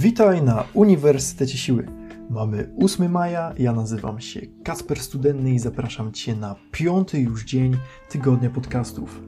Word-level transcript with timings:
Witaj 0.00 0.42
na 0.42 0.64
Uniwersytecie 0.74 1.58
Siły. 1.58 1.86
Mamy 2.30 2.74
8 2.82 3.10
maja, 3.10 3.54
ja 3.58 3.72
nazywam 3.72 4.20
się 4.20 4.40
Kasper 4.64 5.00
Studenny 5.00 5.52
i 5.52 5.58
zapraszam 5.58 6.12
Cię 6.12 6.36
na 6.36 6.56
piąty 6.72 7.20
już 7.20 7.44
dzień 7.44 7.76
tygodnia 8.08 8.50
podcastów. 8.50 9.22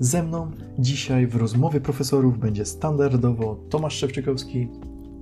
Ze 0.00 0.22
mną 0.22 0.50
dzisiaj 0.78 1.26
w 1.26 1.36
rozmowie 1.36 1.80
profesorów 1.80 2.38
będzie 2.38 2.64
standardowo 2.64 3.56
Tomasz 3.70 3.96
Szewczykowski. 3.96 4.68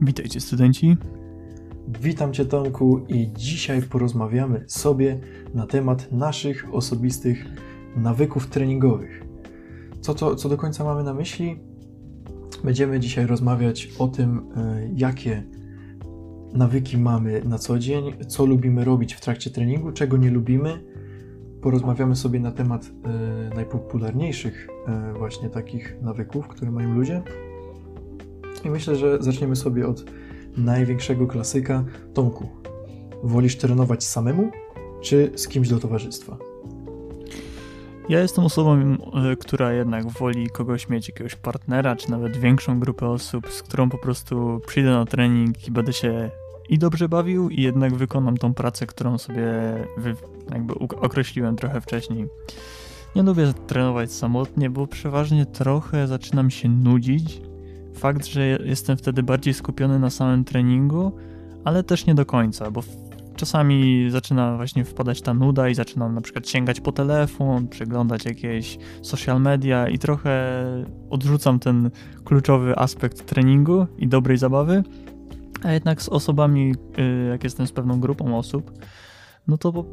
Witajcie 0.00 0.40
studenci. 0.40 0.96
Witam 2.00 2.32
Cię 2.32 2.44
Tomku 2.44 2.98
i 3.08 3.32
dzisiaj 3.32 3.82
porozmawiamy 3.82 4.64
sobie 4.66 5.20
na 5.54 5.66
temat 5.66 6.12
naszych 6.12 6.74
osobistych 6.74 7.44
nawyków 7.96 8.46
treningowych. 8.46 9.24
Co, 10.00 10.14
to, 10.14 10.36
co 10.36 10.48
do 10.48 10.56
końca 10.56 10.84
mamy 10.84 11.02
na 11.02 11.14
myśli? 11.14 11.71
Będziemy 12.64 13.00
dzisiaj 13.00 13.26
rozmawiać 13.26 13.88
o 13.98 14.08
tym, 14.08 14.42
e, 14.56 14.88
jakie 14.96 15.42
nawyki 16.52 16.98
mamy 16.98 17.42
na 17.44 17.58
co 17.58 17.78
dzień, 17.78 18.12
co 18.28 18.46
lubimy 18.46 18.84
robić 18.84 19.14
w 19.14 19.20
trakcie 19.20 19.50
treningu, 19.50 19.92
czego 19.92 20.16
nie 20.16 20.30
lubimy. 20.30 20.84
Porozmawiamy 21.60 22.16
sobie 22.16 22.40
na 22.40 22.52
temat 22.52 22.90
e, 23.04 23.54
najpopularniejszych 23.54 24.68
e, 24.86 25.12
właśnie 25.18 25.50
takich 25.50 25.96
nawyków, 26.02 26.48
które 26.48 26.70
mają 26.70 26.94
ludzie. 26.94 27.22
I 28.64 28.70
myślę, 28.70 28.96
że 28.96 29.18
zaczniemy 29.20 29.56
sobie 29.56 29.86
od 29.86 30.04
największego 30.56 31.26
klasyka. 31.26 31.84
Tomku, 32.14 32.48
wolisz 33.22 33.56
trenować 33.56 34.04
samemu, 34.04 34.50
czy 35.00 35.32
z 35.36 35.48
kimś 35.48 35.68
do 35.68 35.78
towarzystwa? 35.78 36.51
Ja 38.12 38.20
jestem 38.20 38.44
osobą, 38.44 38.76
e, 38.80 39.36
która 39.36 39.72
jednak 39.72 40.10
woli 40.10 40.50
kogoś 40.50 40.88
mieć, 40.88 41.08
jakiegoś 41.08 41.34
partnera, 41.34 41.96
czy 41.96 42.10
nawet 42.10 42.36
większą 42.36 42.80
grupę 42.80 43.08
osób, 43.08 43.50
z 43.50 43.62
którą 43.62 43.90
po 43.90 43.98
prostu 43.98 44.60
przyjdę 44.66 44.90
na 44.90 45.04
trening 45.04 45.68
i 45.68 45.70
będę 45.70 45.92
się 45.92 46.30
i 46.68 46.78
dobrze 46.78 47.08
bawił, 47.08 47.50
i 47.50 47.62
jednak 47.62 47.94
wykonam 47.94 48.36
tą 48.36 48.54
pracę, 48.54 48.86
którą 48.86 49.18
sobie 49.18 49.44
jakby 50.50 50.74
określiłem 50.78 51.56
trochę 51.56 51.80
wcześniej. 51.80 52.26
Nie 53.16 53.22
lubię 53.22 53.52
trenować 53.66 54.12
samotnie, 54.12 54.70
bo 54.70 54.86
przeważnie 54.86 55.46
trochę 55.46 56.06
zaczynam 56.06 56.50
się 56.50 56.68
nudzić. 56.68 57.42
Fakt, 57.94 58.26
że 58.26 58.46
jestem 58.46 58.96
wtedy 58.96 59.22
bardziej 59.22 59.54
skupiony 59.54 59.98
na 59.98 60.10
samym 60.10 60.44
treningu, 60.44 61.12
ale 61.64 61.82
też 61.82 62.06
nie 62.06 62.14
do 62.14 62.26
końca, 62.26 62.70
bo 62.70 62.82
czasami 63.36 64.06
zaczyna 64.10 64.56
właśnie 64.56 64.84
wpadać 64.84 65.22
ta 65.22 65.34
nuda 65.34 65.68
i 65.68 65.74
zaczynam 65.74 66.14
na 66.14 66.20
przykład 66.20 66.48
sięgać 66.48 66.80
po 66.80 66.92
telefon, 66.92 67.68
przeglądać 67.68 68.24
jakieś 68.24 68.78
social 69.02 69.40
media 69.40 69.88
i 69.88 69.98
trochę 69.98 70.54
odrzucam 71.10 71.58
ten 71.58 71.90
kluczowy 72.24 72.78
aspekt 72.78 73.26
treningu 73.26 73.86
i 73.98 74.08
dobrej 74.08 74.38
zabawy. 74.38 74.82
A 75.62 75.72
jednak 75.72 76.02
z 76.02 76.08
osobami, 76.08 76.74
y, 76.98 77.28
jak 77.28 77.44
jestem 77.44 77.66
z 77.66 77.72
pewną 77.72 78.00
grupą 78.00 78.38
osób, 78.38 78.72
no 79.48 79.58
to, 79.58 79.84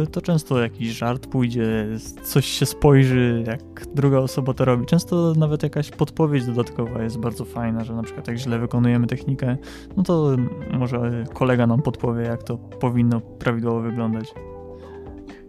yy, 0.00 0.06
to 0.06 0.20
często 0.20 0.60
jakiś 0.60 0.88
żart 0.88 1.26
pójdzie, 1.26 1.86
coś 2.24 2.46
się 2.46 2.66
spojrzy, 2.66 3.44
jak 3.46 3.86
druga 3.94 4.18
osoba 4.18 4.54
to 4.54 4.64
robi. 4.64 4.86
Często 4.86 5.34
nawet 5.36 5.62
jakaś 5.62 5.90
podpowiedź 5.90 6.46
dodatkowa 6.46 7.02
jest 7.02 7.18
bardzo 7.18 7.44
fajna, 7.44 7.84
że 7.84 7.94
na 7.94 8.02
przykład 8.02 8.28
jak 8.28 8.36
źle 8.36 8.58
wykonujemy 8.58 9.06
technikę, 9.06 9.56
no 9.96 10.02
to 10.02 10.36
może 10.72 11.24
kolega 11.34 11.66
nam 11.66 11.82
podpowie, 11.82 12.22
jak 12.22 12.42
to 12.42 12.58
powinno 12.58 13.20
prawidłowo 13.20 13.80
wyglądać. 13.80 14.34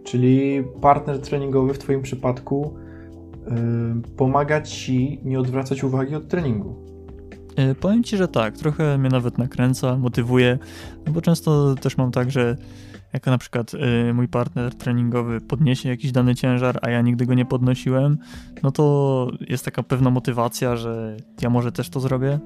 Czyli 0.04 0.64
partner 0.80 1.20
treningowy 1.20 1.74
w 1.74 1.78
Twoim 1.78 2.02
przypadku 2.02 2.74
yy, 3.46 3.52
pomaga 4.16 4.60
Ci 4.60 5.20
nie 5.24 5.40
odwracać 5.40 5.84
uwagi 5.84 6.14
od 6.14 6.28
treningu. 6.28 6.84
Yy, 7.56 7.74
powiem 7.74 8.04
Ci, 8.04 8.16
że 8.16 8.28
tak, 8.28 8.58
trochę 8.58 8.98
mnie 8.98 9.10
nawet 9.10 9.38
nakręca, 9.38 9.96
motywuje, 9.96 10.58
no 11.06 11.12
bo 11.12 11.20
często 11.20 11.74
też 11.74 11.96
mam 11.96 12.10
tak, 12.10 12.30
że 12.30 12.56
jak 13.14 13.26
na 13.26 13.38
przykład 13.38 13.74
y, 13.74 14.14
mój 14.14 14.28
partner 14.28 14.74
treningowy 14.74 15.40
podniesie 15.40 15.88
jakiś 15.88 16.12
dany 16.12 16.34
ciężar, 16.34 16.78
a 16.82 16.90
ja 16.90 17.02
nigdy 17.02 17.26
go 17.26 17.34
nie 17.34 17.44
podnosiłem, 17.44 18.18
no 18.62 18.70
to 18.70 19.28
jest 19.48 19.64
taka 19.64 19.82
pewna 19.82 20.10
motywacja, 20.10 20.76
że 20.76 21.16
ja 21.42 21.50
może 21.50 21.72
też 21.72 21.88
to 21.88 22.00
zrobię. 22.00 22.38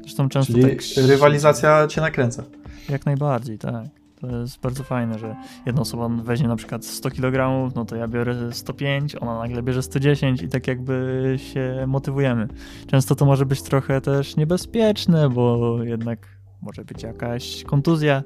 Zresztą 0.00 0.28
często 0.28 0.52
Czyli 0.52 0.64
tak... 0.64 0.80
rywalizacja 1.08 1.86
cię 1.86 2.00
nakręca. 2.00 2.42
Jak 2.88 3.06
najbardziej, 3.06 3.58
tak. 3.58 3.84
To 4.20 4.26
jest 4.26 4.60
bardzo 4.60 4.84
fajne, 4.84 5.18
że 5.18 5.36
jedna 5.66 5.82
osoba 5.82 6.08
weźmie 6.08 6.48
na 6.48 6.56
przykład 6.56 6.84
100 6.84 7.10
kg, 7.10 7.70
no 7.76 7.84
to 7.84 7.96
ja 7.96 8.08
biorę 8.08 8.52
105, 8.52 9.16
ona 9.20 9.38
nagle 9.38 9.62
bierze 9.62 9.82
110 9.82 10.42
i 10.42 10.48
tak 10.48 10.66
jakby 10.66 11.34
się 11.38 11.84
motywujemy. 11.86 12.48
Często 12.86 13.14
to 13.14 13.24
może 13.24 13.46
być 13.46 13.62
trochę 13.62 14.00
też 14.00 14.36
niebezpieczne, 14.36 15.30
bo 15.30 15.76
jednak 15.82 16.35
może 16.66 16.84
być 16.84 17.02
jakaś 17.02 17.64
kontuzja, 17.64 18.22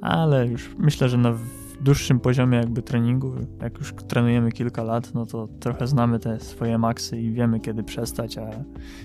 ale 0.00 0.46
już 0.46 0.74
myślę, 0.78 1.08
że 1.08 1.18
na 1.18 1.34
dłuższym 1.80 2.20
poziomie 2.20 2.58
jakby 2.58 2.82
treningu, 2.82 3.32
jak 3.62 3.78
już 3.78 3.94
trenujemy 4.08 4.52
kilka 4.52 4.82
lat, 4.82 5.14
no 5.14 5.26
to 5.26 5.48
trochę 5.60 5.86
znamy 5.86 6.18
te 6.18 6.40
swoje 6.40 6.78
maksy 6.78 7.20
i 7.20 7.32
wiemy 7.32 7.60
kiedy 7.60 7.82
przestać, 7.82 8.38
a 8.38 8.50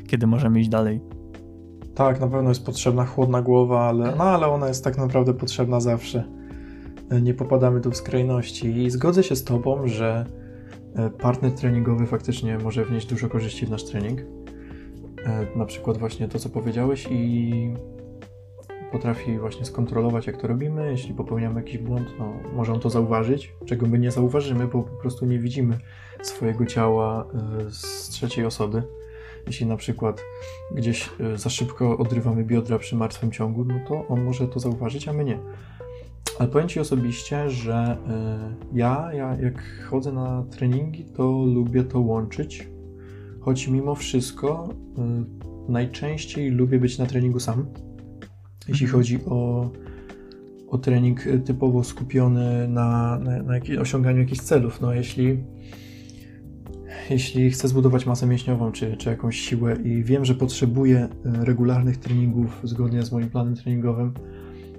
kiedy 0.08 0.28
możemy 0.28 0.60
iść 0.60 0.70
dalej. 0.70 1.02
Tak, 1.96 2.20
na 2.20 2.28
pewno 2.28 2.50
jest 2.50 2.66
potrzebna 2.66 3.06
chłodna 3.06 3.42
głowa, 3.42 3.88
ale, 3.88 4.16
no, 4.18 4.24
ale 4.24 4.48
ona 4.48 4.68
jest 4.68 4.84
tak 4.84 4.98
naprawdę 4.98 5.34
potrzebna 5.34 5.80
zawsze. 5.80 6.24
Nie 7.22 7.34
popadamy 7.34 7.82
tu 7.82 7.92
w 7.92 7.98
skrajności 7.98 8.78
i 8.84 8.90
zgodzę 8.90 9.24
się 9.24 9.36
z 9.36 9.44
Tobą, 9.44 9.88
że 9.88 10.26
e, 10.96 11.10
partner 11.10 11.52
treningowy 11.52 12.06
faktycznie 12.06 12.58
może 12.58 12.86
wnieść 12.86 13.08
dużo 13.08 13.30
korzyści 13.30 13.66
w 13.66 13.70
nasz 13.70 13.84
trening. 13.84 14.20
E, 15.26 15.58
na 15.58 15.66
przykład 15.66 15.98
właśnie 15.98 16.28
to, 16.28 16.40
co 16.40 16.50
powiedziałeś 16.50 17.08
i 17.12 17.74
potrafi 18.92 19.40
właśnie 19.40 19.66
skontrolować, 19.66 20.28
jak 20.28 20.38
to 20.38 20.48
robimy. 20.48 20.92
Jeśli 20.92 21.14
popełniamy 21.14 21.62
jakiś 21.62 21.78
błąd, 21.78 22.08
no, 22.20 22.34
może 22.54 22.74
on 22.74 22.80
to 22.80 22.90
zauważyć, 22.90 23.54
czego 23.66 23.88
my 23.88 24.00
nie 24.00 24.12
zauważymy, 24.12 24.68
bo 24.68 24.84
po 24.84 25.02
prostu 25.02 25.26
nie 25.26 25.40
widzimy 25.40 25.80
swojego 26.22 26.66
ciała 26.66 27.28
e, 27.68 27.72
z 27.72 28.10
trzeciej 28.10 28.46
osoby. 28.46 28.84
Jeśli 29.48 29.66
na 29.66 29.78
przykład 29.78 30.24
gdzieś 30.76 31.10
e, 31.20 31.38
za 31.38 31.50
szybko 31.50 31.98
odrywamy 31.98 32.44
biodra 32.44 32.80
przy 32.80 32.96
martwym 32.96 33.32
ciągu, 33.32 33.66
no 33.66 33.76
to 33.88 34.08
on 34.08 34.24
może 34.24 34.48
to 34.48 34.60
zauważyć, 34.60 35.08
a 35.08 35.14
my 35.14 35.24
nie. 35.26 35.40
Ale 36.40 36.50
powiem 36.50 36.68
Ci 36.68 36.80
osobiście, 36.80 37.50
że 37.50 37.98
e, 38.10 38.56
ja, 38.74 39.10
ja 39.14 39.36
jak 39.42 39.64
chodzę 39.90 40.12
na 40.12 40.44
treningi, 40.44 41.06
to 41.06 41.24
lubię 41.32 41.84
to 41.84 42.00
łączyć, 42.00 42.68
choć 43.40 43.68
mimo 43.68 43.96
wszystko 43.96 44.70
najczęściej 45.70 46.52
lubię 46.52 46.80
być 46.80 46.98
na 46.98 47.06
treningu 47.06 47.40
sam 47.40 47.66
jeśli 48.68 48.86
mhm. 48.86 49.00
chodzi 49.00 49.20
o, 49.26 49.70
o 50.68 50.78
trening 50.78 51.24
typowo 51.46 51.84
skupiony 51.84 52.68
na, 52.68 53.20
na, 53.20 53.44
na 53.44 53.82
osiąganiu 53.82 54.20
jakichś 54.20 54.42
celów. 54.42 54.82
No, 54.82 54.94
jeśli, 54.94 55.38
jeśli 57.10 57.52
chcę 57.52 57.68
zbudować 57.68 58.06
masę 58.06 58.28
mięśniową 58.28 58.72
czy, 58.72 58.98
czy 58.98 59.10
jakąś 59.10 59.40
siłę 59.40 59.78
i 59.84 60.04
wiem, 60.04 60.26
że 60.26 60.36
potrzebuję 60.36 60.98
e, 61.00 61.46
regularnych 61.46 61.98
treningów 61.98 62.60
zgodnie 62.64 63.04
z 63.04 63.12
moim 63.12 63.30
planem 63.30 63.56
treningowym, 63.56 64.14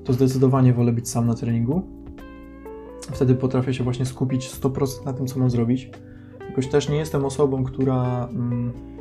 to 0.05 0.12
zdecydowanie 0.12 0.72
wolę 0.72 0.93
być 0.93 1.09
sam 1.09 1.26
na 1.26 1.34
treningu. 1.34 1.82
Wtedy 3.12 3.34
potrafię 3.34 3.75
się 3.75 3.84
właśnie 3.84 4.06
skupić 4.06 4.50
100% 4.50 5.05
na 5.05 5.12
tym, 5.12 5.26
co 5.26 5.38
mam 5.38 5.50
zrobić. 5.50 5.91
Jakoś 6.49 6.66
też 6.66 6.88
nie 6.88 6.97
jestem 6.97 7.25
osobą, 7.25 7.65
która. 7.65 8.28
Mm, 8.28 8.97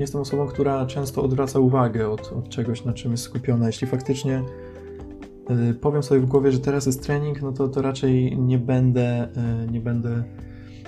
jestem 0.00 0.20
osobą, 0.20 0.46
która 0.46 0.86
często 0.86 1.22
odwraca 1.22 1.58
uwagę 1.58 2.08
od, 2.08 2.32
od 2.32 2.48
czegoś, 2.48 2.84
na 2.84 2.92
czym 2.92 3.10
jest 3.10 3.22
skupiona. 3.22 3.66
Jeśli 3.66 3.86
faktycznie 3.86 4.42
y, 5.70 5.74
powiem 5.74 6.02
sobie 6.02 6.20
w 6.20 6.26
głowie, 6.26 6.52
że 6.52 6.58
teraz 6.58 6.86
jest 6.86 7.02
trening, 7.02 7.42
no 7.42 7.52
to, 7.52 7.68
to 7.68 7.82
raczej 7.82 8.38
nie 8.38 8.58
będę, 8.58 9.28
y, 9.64 9.70
nie 9.70 9.80
będę 9.80 10.24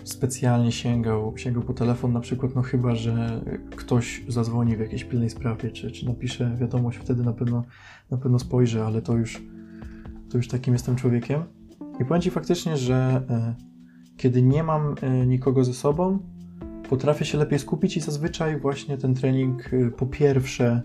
specjalnie 0.04 0.72
sięgał, 0.72 1.32
sięgał 1.36 1.62
po 1.62 1.72
telefon, 1.72 2.12
na 2.12 2.20
przykład, 2.20 2.54
no 2.54 2.62
chyba, 2.62 2.94
że 2.94 3.42
ktoś 3.76 4.24
zadzwoni 4.28 4.76
w 4.76 4.80
jakiejś 4.80 5.04
pilnej 5.04 5.30
sprawie, 5.30 5.70
czy, 5.70 5.90
czy 5.90 6.06
napisze 6.06 6.56
wiadomość, 6.60 6.98
wtedy 6.98 7.22
na 7.22 7.32
pewno, 7.32 7.64
na 8.10 8.16
pewno 8.16 8.38
spojrzę, 8.38 8.84
ale 8.84 9.02
to 9.02 9.16
już, 9.16 9.42
to 10.30 10.36
już 10.36 10.48
takim 10.48 10.72
jestem 10.72 10.96
człowiekiem. 10.96 11.42
I 12.00 12.04
powiem 12.04 12.22
Ci 12.22 12.30
faktycznie, 12.30 12.76
że 12.76 13.22
y, 13.58 13.72
kiedy 14.16 14.42
nie 14.42 14.62
mam 14.62 14.94
nikogo 15.26 15.64
ze 15.64 15.74
sobą, 15.74 16.18
potrafię 16.92 17.24
się 17.24 17.38
lepiej 17.38 17.58
skupić 17.58 17.96
i 17.96 18.00
zazwyczaj 18.00 18.60
właśnie 18.60 18.98
ten 18.98 19.14
trening 19.14 19.72
y, 19.72 19.90
po 19.96 20.06
pierwsze 20.06 20.82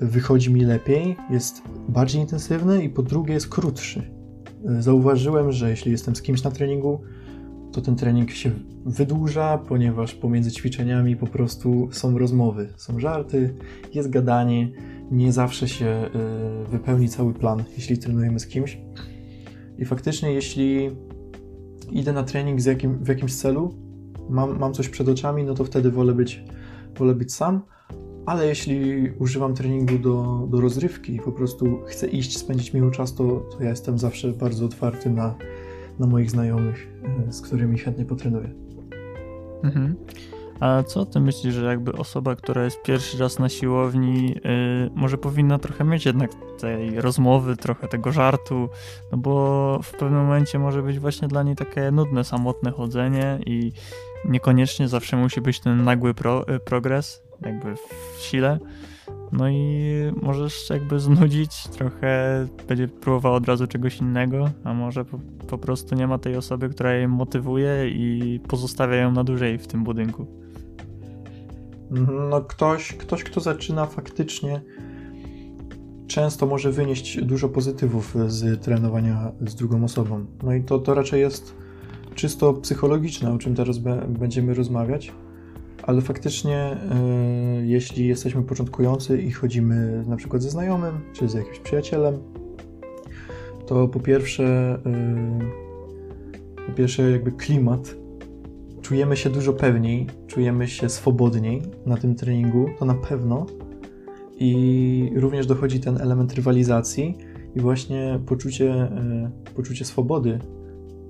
wychodzi 0.00 0.52
mi 0.52 0.64
lepiej, 0.64 1.16
jest 1.30 1.62
bardziej 1.88 2.20
intensywny 2.20 2.84
i 2.84 2.88
po 2.88 3.02
drugie 3.02 3.34
jest 3.34 3.48
krótszy. 3.48 4.10
Y, 4.78 4.82
zauważyłem, 4.82 5.52
że 5.52 5.70
jeśli 5.70 5.92
jestem 5.92 6.16
z 6.16 6.22
kimś 6.22 6.42
na 6.42 6.50
treningu, 6.50 7.00
to 7.72 7.80
ten 7.80 7.96
trening 7.96 8.30
się 8.30 8.50
wydłuża, 8.86 9.58
ponieważ 9.58 10.14
pomiędzy 10.14 10.52
ćwiczeniami 10.52 11.16
po 11.16 11.26
prostu 11.26 11.88
są 11.92 12.18
rozmowy, 12.18 12.68
są 12.76 13.00
żarty, 13.00 13.54
jest 13.94 14.10
gadanie, 14.10 14.70
nie 15.10 15.32
zawsze 15.32 15.68
się 15.68 16.10
y, 16.66 16.70
wypełni 16.70 17.08
cały 17.08 17.34
plan, 17.34 17.64
jeśli 17.76 17.98
trenujemy 17.98 18.40
z 18.40 18.46
kimś. 18.46 18.78
I 19.78 19.84
faktycznie, 19.84 20.32
jeśli 20.32 20.90
idę 21.92 22.12
na 22.12 22.22
trening 22.22 22.66
jakim, 22.66 23.04
w 23.04 23.08
jakimś 23.08 23.34
celu, 23.34 23.85
mam, 24.28 24.58
mam 24.58 24.74
coś 24.74 24.88
przed 24.88 25.08
oczami, 25.08 25.44
no 25.44 25.54
to 25.54 25.64
wtedy 25.64 25.90
wolę 25.90 26.14
być, 26.14 26.44
wolę 26.98 27.14
być 27.14 27.34
sam. 27.34 27.62
ale 28.26 28.46
jeśli 28.46 29.10
używam 29.18 29.54
treningu 29.54 29.98
do, 29.98 30.46
do 30.50 30.60
rozrywki 30.60 31.14
i 31.14 31.20
po 31.20 31.32
prostu 31.32 31.82
chcę 31.86 32.06
iść, 32.06 32.38
spędzić 32.38 32.74
miły 32.74 32.90
czas, 32.90 33.14
to, 33.14 33.24
to 33.24 33.62
ja 33.62 33.70
jestem 33.70 33.98
zawsze 33.98 34.32
bardzo 34.32 34.64
otwarty 34.66 35.10
na, 35.10 35.34
na 35.98 36.06
moich 36.06 36.30
znajomych, 36.30 36.88
e, 37.28 37.32
z 37.32 37.40
którymi 37.40 37.78
chętnie 37.78 38.04
potrenuję. 38.04 38.50
Mhm. 39.62 39.96
A 40.60 40.82
co 40.82 41.06
ty 41.06 41.20
myślisz, 41.20 41.54
że 41.54 41.64
jakby 41.64 41.92
osoba, 41.92 42.36
która 42.36 42.64
jest 42.64 42.82
pierwszy 42.82 43.18
raz 43.18 43.38
na 43.38 43.48
siłowni, 43.48 44.28
yy, 44.28 44.90
może 44.94 45.18
powinna 45.18 45.58
trochę 45.58 45.84
mieć 45.84 46.06
jednak 46.06 46.30
tej 46.58 47.00
rozmowy, 47.00 47.56
trochę 47.56 47.88
tego 47.88 48.12
żartu, 48.12 48.68
no 49.12 49.18
bo 49.18 49.78
w 49.82 49.92
pewnym 49.92 50.20
momencie 50.20 50.58
może 50.58 50.82
być 50.82 50.98
właśnie 50.98 51.28
dla 51.28 51.42
niej 51.42 51.56
takie 51.56 51.90
nudne, 51.90 52.24
samotne 52.24 52.70
chodzenie 52.70 53.38
i 53.46 53.72
niekoniecznie 54.24 54.88
zawsze 54.88 55.16
musi 55.16 55.40
być 55.40 55.60
ten 55.60 55.84
nagły 55.84 56.14
pro, 56.14 56.54
y, 56.54 56.60
progres, 56.60 57.22
jakby 57.40 57.76
w 57.76 58.20
sile. 58.20 58.58
No 59.32 59.48
i 59.48 59.90
możesz 60.22 60.70
jakby 60.70 61.00
znudzić, 61.00 61.68
trochę 61.68 62.46
będzie 62.68 62.88
próbował 62.88 63.34
od 63.34 63.48
razu 63.48 63.66
czegoś 63.66 63.98
innego, 63.98 64.50
a 64.64 64.74
może 64.74 65.04
po, 65.04 65.18
po 65.48 65.58
prostu 65.58 65.94
nie 65.94 66.06
ma 66.06 66.18
tej 66.18 66.36
osoby, 66.36 66.68
która 66.68 66.94
jej 66.94 67.08
motywuje 67.08 67.88
i 67.88 68.40
pozostawia 68.48 68.96
ją 68.96 69.12
na 69.12 69.24
dłużej 69.24 69.58
w 69.58 69.66
tym 69.66 69.84
budynku. 69.84 70.45
No 72.30 72.40
ktoś, 72.40 72.92
ktoś, 72.92 73.24
kto 73.24 73.40
zaczyna 73.40 73.86
faktycznie 73.86 74.60
często 76.06 76.46
może 76.46 76.72
wynieść 76.72 77.24
dużo 77.24 77.48
pozytywów 77.48 78.14
z 78.26 78.62
trenowania 78.62 79.32
z 79.46 79.54
drugą 79.54 79.84
osobą. 79.84 80.26
No 80.42 80.54
i 80.54 80.62
to, 80.62 80.78
to 80.78 80.94
raczej 80.94 81.20
jest 81.20 81.54
czysto 82.14 82.54
psychologiczne, 82.54 83.32
o 83.32 83.38
czym 83.38 83.54
teraz 83.54 83.78
będziemy 84.08 84.54
rozmawiać, 84.54 85.12
ale 85.82 86.00
faktycznie 86.00 86.76
y, 87.62 87.66
jeśli 87.66 88.06
jesteśmy 88.06 88.42
początkujący 88.42 89.22
i 89.22 89.30
chodzimy 89.30 90.04
na 90.06 90.16
przykład 90.16 90.42
ze 90.42 90.50
znajomym 90.50 91.00
czy 91.12 91.28
z 91.28 91.34
jakimś 91.34 91.58
przyjacielem, 91.58 92.18
to 93.66 93.88
po 93.88 94.00
pierwsze, 94.00 94.78
y, 96.56 96.66
po 96.66 96.72
pierwsze 96.72 97.10
jakby 97.10 97.32
klimat 97.32 98.05
czujemy 98.86 99.16
się 99.16 99.30
dużo 99.30 99.52
pewniej, 99.52 100.06
czujemy 100.26 100.68
się 100.68 100.88
swobodniej 100.88 101.62
na 101.86 101.96
tym 101.96 102.14
treningu, 102.14 102.66
to 102.78 102.84
na 102.84 102.94
pewno. 102.94 103.46
I 104.36 105.12
również 105.16 105.46
dochodzi 105.46 105.80
ten 105.80 106.00
element 106.00 106.34
rywalizacji 106.34 107.18
i 107.56 107.60
właśnie 107.60 108.20
poczucie, 108.26 108.72
e, 108.72 109.30
poczucie 109.56 109.84
swobody. 109.84 110.38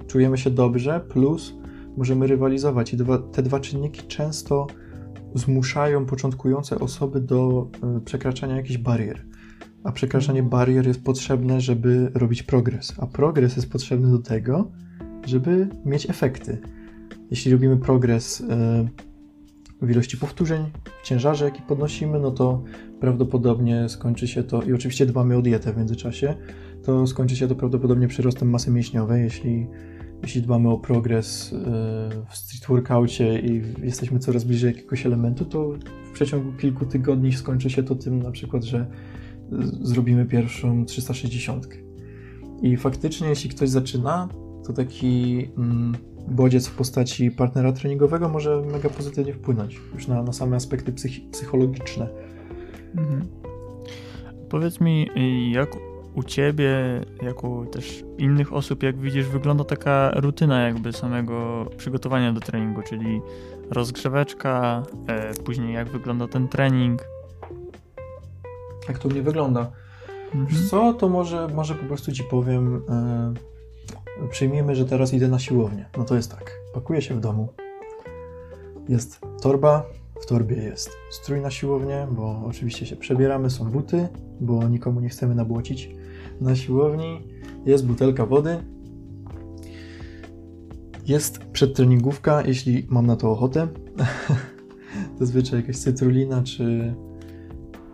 Czujemy 0.06 0.38
się 0.38 0.50
dobrze, 0.50 1.00
plus 1.08 1.55
możemy 1.96 2.26
rywalizować. 2.26 2.93
I 2.93 2.96
dwa, 2.96 3.19
te 3.19 3.43
dwa 3.43 3.61
czynniki 3.61 4.02
często 4.02 4.67
zmuszają 5.34 6.06
początkujące 6.06 6.79
osoby 6.79 7.20
do 7.20 7.69
e, 7.82 8.00
przekraczania 8.00 8.56
jakichś 8.56 8.79
barier. 8.79 9.25
A 9.84 9.93
przekraczanie 9.93 10.43
barier 10.43 10.87
jest 10.87 11.05
potrzebne, 11.05 11.61
żeby 11.61 12.11
robić 12.14 12.43
progres. 12.43 12.94
A 12.99 13.06
progres 13.06 13.56
jest 13.56 13.72
potrzebny 13.72 14.11
do 14.11 14.19
tego, 14.19 14.70
żeby 15.26 15.69
mieć 15.84 16.11
efekty 16.11 16.75
jeśli 17.31 17.52
robimy 17.52 17.76
progres 17.76 18.40
e, 18.40 18.88
w 19.82 19.90
ilości 19.90 20.17
powtórzeń, 20.17 20.64
w 21.02 21.06
ciężarze, 21.06 21.44
jaki 21.44 21.62
podnosimy, 21.62 22.19
no 22.19 22.31
to 22.31 22.62
prawdopodobnie 23.00 23.88
skończy 23.88 24.28
się 24.28 24.43
to, 24.43 24.62
i 24.62 24.73
oczywiście 24.73 25.06
dbamy 25.06 25.37
o 25.37 25.43
dietę 25.43 25.73
w 25.73 25.76
międzyczasie, 25.76 26.34
to 26.84 27.06
skończy 27.06 27.37
się 27.37 27.49
to 27.49 27.55
prawdopodobnie 27.55 28.08
przyrostem 28.08 28.50
masy 28.50 28.70
mięśniowej, 28.70 29.23
jeśli, 29.23 29.67
jeśli 30.23 30.43
dbamy 30.43 30.70
o 30.70 30.78
progres 30.78 31.52
e, 31.52 31.56
w 32.31 32.37
street 32.37 32.67
workoutie 32.69 33.38
i 33.38 33.62
jesteśmy 33.82 34.19
coraz 34.19 34.44
bliżej 34.44 34.75
jakiegoś 34.75 35.06
elementu, 35.06 35.44
to 35.44 35.72
w 36.05 36.12
przeciągu 36.12 36.52
kilku 36.52 36.87
tygodni 36.87 37.32
skończy 37.32 37.70
się 37.70 37.82
to 37.82 37.94
tym 37.94 38.22
na 38.22 38.31
przykład, 38.31 38.64
że 38.64 38.87
zrobimy 39.82 40.26
pierwszą 40.26 40.84
360. 40.84 41.69
I 42.62 42.76
faktycznie, 42.76 43.29
jeśli 43.29 43.50
ktoś 43.50 43.69
zaczyna, 43.69 44.29
to 44.67 44.72
taki 44.72 45.46
mm, 45.58 45.96
bodziec 46.28 46.67
w 46.67 46.75
postaci 46.75 47.31
partnera 47.31 47.73
treningowego 47.73 48.28
może 48.28 48.62
mega 48.62 48.88
pozytywnie 48.88 49.32
wpłynąć 49.32 49.81
już 49.94 50.08
na, 50.08 50.23
na 50.23 50.32
same 50.32 50.56
aspekty 50.56 50.93
psych 50.93 51.12
psychologiczne. 51.31 52.08
Mhm. 52.96 53.28
Powiedz 54.49 54.81
mi, 54.81 55.11
jak 55.52 55.76
u 56.14 56.23
ciebie, 56.23 56.70
jak 57.23 57.44
u 57.44 57.67
też 57.67 58.05
innych 58.19 58.52
osób, 58.52 58.82
jak 58.82 58.99
widzisz, 58.99 59.26
wygląda 59.26 59.64
taka 59.64 60.11
rutyna 60.14 60.62
jakby 60.62 60.93
samego 60.93 61.67
przygotowania 61.76 62.32
do 62.32 62.40
treningu, 62.40 62.82
czyli 62.82 63.20
rozgrzeweczka, 63.70 64.82
e, 65.08 65.34
później 65.34 65.75
jak 65.75 65.88
wygląda 65.88 66.29
ten 66.29 66.49
trening? 66.49 67.05
Jak 68.88 68.99
to 68.99 69.08
u 69.08 69.12
mnie 69.12 69.22
wygląda? 69.22 69.70
Mhm. 70.34 70.67
co, 70.70 70.93
to 70.93 71.08
może, 71.08 71.49
może 71.49 71.75
po 71.75 71.84
prostu 71.84 72.12
ci 72.12 72.25
powiem, 72.25 72.82
e, 72.88 73.56
Przyjmijmy, 74.31 74.75
że 74.75 74.85
teraz 74.85 75.15
idę 75.15 75.29
na 75.29 75.39
siłownię. 75.39 75.89
No 75.99 76.05
to 76.05 76.17
jest 76.17 76.31
tak. 76.31 76.61
Pakuję 76.75 77.03
się 77.03 77.15
w 77.15 77.21
domu. 77.21 77.49
Jest 78.89 79.21
torba, 79.43 79.87
w 80.21 80.27
torbie 80.27 80.57
jest 80.57 80.91
strój 81.11 81.41
na 81.41 81.51
siłownię, 81.51 82.07
bo 82.11 82.43
oczywiście 82.47 82.87
się 82.87 82.97
przebieramy, 82.97 83.51
są 83.51 83.71
buty, 83.71 84.09
bo 84.41 84.69
nikomu 84.69 85.01
nie 85.01 85.09
chcemy 85.09 85.35
nabłocić. 85.35 85.91
Na 86.41 86.57
siłowni 86.57 87.23
jest 87.67 87.87
butelka 87.87 88.27
wody. 88.27 88.59
Jest 91.07 91.39
przedtreningówka, 91.39 92.43
jeśli 92.47 92.87
mam 92.91 93.07
na 93.07 93.17
to 93.17 93.31
ochotę. 93.31 93.69
Zazwyczaj 95.21 95.61
jakaś 95.61 95.77
cytrulina 95.77 96.43
czy, 96.43 96.95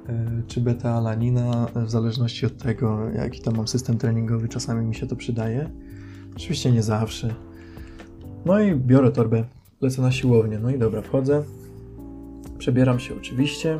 e, 0.08 0.42
czy 0.46 0.60
beta-alanina, 0.60 1.66
w 1.86 1.90
zależności 1.90 2.46
od 2.46 2.58
tego, 2.58 3.10
jaki 3.10 3.40
tam 3.40 3.56
mam 3.56 3.68
system 3.68 3.98
treningowy, 3.98 4.48
czasami 4.48 4.86
mi 4.86 4.94
się 4.94 5.06
to 5.06 5.16
przydaje. 5.16 5.70
Oczywiście 6.36 6.72
nie 6.72 6.82
zawsze. 6.82 7.34
No 8.44 8.60
i 8.60 8.76
biorę 8.76 9.12
torbę, 9.12 9.44
lecę 9.80 10.02
na 10.02 10.12
siłownię. 10.12 10.58
No 10.58 10.70
i 10.70 10.78
dobra, 10.78 11.02
wchodzę. 11.02 11.42
Przebieram 12.58 13.00
się 13.00 13.16
oczywiście. 13.16 13.78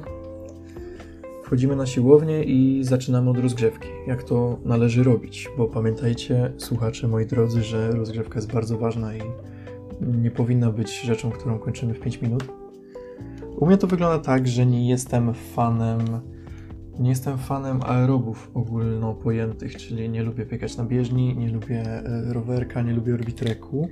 Wchodzimy 1.45 1.77
na 1.77 1.87
siłownię 1.87 2.45
i 2.45 2.85
zaczynamy 2.85 3.31
od 3.31 3.39
rozgrzewki. 3.39 3.89
Jak 4.07 4.23
to 4.23 4.59
należy 4.65 5.03
robić? 5.03 5.49
Bo 5.59 5.67
pamiętajcie, 5.67 6.53
słuchacze 6.57 7.09
moi 7.09 7.27
drodzy, 7.27 7.63
że 7.63 7.91
rozgrzewka 7.91 8.39
jest 8.39 8.53
bardzo 8.53 8.79
ważna 8.79 9.17
i 9.17 9.21
nie 10.01 10.31
powinna 10.31 10.71
być 10.71 11.01
rzeczą, 11.01 11.31
którą 11.31 11.59
kończymy 11.59 11.95
w 11.95 12.01
5 12.01 12.23
minut. 12.23 12.45
U 13.57 13.67
mnie 13.67 13.77
to 13.77 13.87
wygląda 13.87 14.19
tak, 14.19 14.49
że 14.49 14.67
nie 14.67 14.89
jestem 14.89 15.35
fanem 15.35 15.99
nie 16.99 17.11
jestem 17.11 17.39
fanem 17.39 17.81
aerobów 17.83 18.51
ogólnopojętych, 18.55 19.77
czyli 19.77 20.09
nie 20.09 20.23
lubię 20.23 20.47
biegać 20.47 20.77
na 20.77 20.85
bieżni, 20.85 21.37
nie 21.37 21.49
lubię 21.49 21.83
e, 21.83 22.33
rowerka, 22.33 22.83
nie 22.83 22.93
lubię 22.93 23.17
robić 23.17 23.37
treku, 23.37 23.89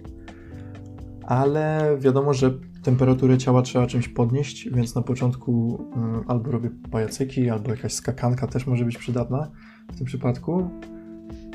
ale 1.23 1.97
wiadomo, 1.99 2.35
że 2.35 2.51
temperaturę 2.83 3.39
ciała 3.39 3.63
trzeba 3.63 3.87
czymś 3.87 4.09
podnieść, 4.09 4.71
więc 4.71 4.95
na 4.95 5.03
początku 5.03 5.85
mm, 5.97 6.25
albo 6.27 6.51
robię 6.51 6.71
pajacyki, 6.91 7.51
albo 7.51 7.71
jakaś 7.71 7.93
skakanka 7.93 8.47
też 8.47 8.67
może 8.67 8.85
być 8.85 8.99
przydatna 8.99 9.51
w 9.93 9.97
tym 9.97 10.07
przypadku 10.07 10.71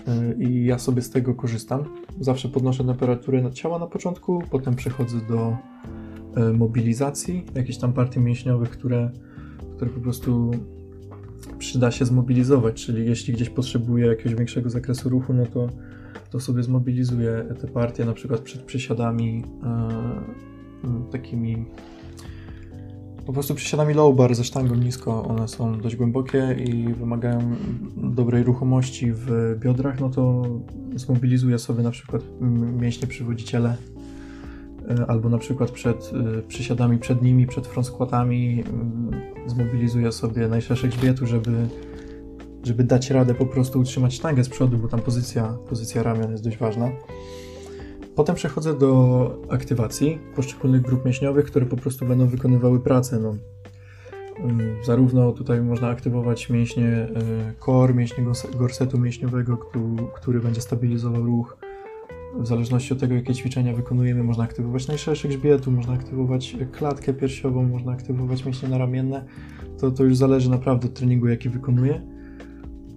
e, 0.08 0.34
i 0.44 0.66
ja 0.66 0.80
sobie 0.80 1.02
z 1.02 1.10
tego 1.10 1.36
korzystam. 1.36 1.84
Zawsze 2.20 2.50
podnoszę 2.50 2.84
temperaturę 2.84 3.52
ciała 3.52 3.80
na 3.80 3.88
początku, 3.88 4.44
potem 4.50 4.75
przechodzę 4.75 5.18
do 5.30 5.58
e, 6.36 6.54
mobilizacji, 6.54 7.46
jakichś 7.56 7.78
tam 7.78 7.94
partii 7.94 8.20
mięśniowych, 8.20 8.70
które, 8.70 9.12
które 9.75 9.92
po 9.92 10.00
prostu 10.00 10.52
przyda 11.58 11.92
się 11.92 12.06
zmobilizować, 12.06 12.86
czyli 12.86 13.06
jeśli 13.06 13.34
gdzieś 13.34 13.50
potrzebuję 13.50 14.08
jakiegoś 14.08 14.36
większego 14.36 14.70
zakresu 14.70 15.10
ruchu, 15.10 15.34
no 15.34 15.46
to, 15.46 15.70
to 16.32 16.39
sobie 16.39 16.63
zmobilizuję 16.63 17.56
te 17.62 17.68
partie, 17.68 18.06
na 18.06 18.13
przykład 18.13 18.42
przed 18.42 18.62
przysiadami 18.62 19.44
e, 19.63 21.12
takimi 21.12 21.65
po 23.25 23.34
prostu 23.34 23.56
przysiadami 23.56 23.94
low 23.94 24.15
bar 24.15 24.36
ze 24.36 24.44
sztangą 24.44 24.75
nisko, 24.75 25.24
one 25.24 25.48
są 25.48 25.82
dość 25.82 25.96
głębokie 25.96 26.56
i 26.65 26.94
wymagają 26.94 27.56
dobrej 27.98 28.44
ruchomości 28.44 29.12
w 29.12 29.56
biodrach, 29.60 30.00
no 30.00 30.10
to 30.10 30.44
zmobilizuję 30.96 31.60
sobie 31.60 31.84
na 31.84 31.92
przykład 31.92 32.24
mięśnie 32.80 33.08
przywodziciele 33.08 33.77
albo 35.08 35.30
na 35.30 35.38
przykład 35.38 35.72
przed 35.72 36.12
e, 36.38 36.42
przysiadami 36.42 36.98
przednimi, 36.98 37.48
przed 37.48 37.68
front 37.68 37.88
squatami 37.88 38.63
e, 39.46 39.50
zmobilizuję 39.50 40.12
sobie 40.12 40.48
najszersze 40.48 40.88
grzbietu, 40.88 41.27
żeby, 41.27 41.68
żeby 42.63 42.84
dać 42.84 43.12
radę 43.12 43.34
po 43.34 43.46
prostu 43.46 43.80
utrzymać 43.80 44.13
sztangę 44.13 44.44
z 44.44 44.50
przodu, 44.50 44.77
bo 44.77 44.88
tam 44.88 45.00
pozycja, 45.01 45.58
pozycja 45.70 46.04
ramion 46.04 46.32
jest 46.32 46.44
dość 46.44 46.58
ważna. 46.58 46.92
Potem 48.15 48.36
przechodzę 48.36 48.77
do 48.77 49.42
aktywacji 49.50 50.20
poszczególnych 50.36 50.82
grup 50.82 51.06
mięśniowych, 51.06 51.46
które 51.46 51.65
po 51.65 51.77
prostu 51.77 52.06
będą 52.06 52.27
wykonywały 52.27 52.80
pracę. 52.80 53.20
No, 53.20 53.36
zarówno 54.86 55.32
tutaj 55.32 55.62
można 55.62 55.88
aktywować 55.88 56.50
mięśnie 56.50 57.08
core, 57.65 57.94
mięśnie 57.94 58.25
gorsetu 58.58 59.00
mięśniowego, 59.00 59.58
który 60.15 60.39
będzie 60.39 60.62
stabilizował 60.62 61.24
ruch, 61.24 61.58
w 62.39 62.48
zależności 62.48 62.94
od 62.94 63.00
tego, 63.00 63.15
jakie 63.15 63.34
ćwiczenia 63.34 63.74
wykonujemy, 63.74 64.24
można 64.24 64.44
aktywować 64.44 64.88
najszerszy 64.88 65.27
grzbietu, 65.27 65.72
można 65.72 65.94
aktywować 65.94 66.56
klatkę 66.72 67.13
piersiową, 67.13 67.63
można 67.63 67.92
aktywować 67.92 68.46
mięśnie 68.46 68.70
naramienne. 68.70 69.25
To, 69.80 69.92
to 69.92 70.04
już 70.04 70.18
zależy 70.18 70.50
naprawdę 70.50 70.88
od 70.88 70.94
treningu, 70.94 71.27
jaki 71.27 71.50
wykonuję. 71.50 72.01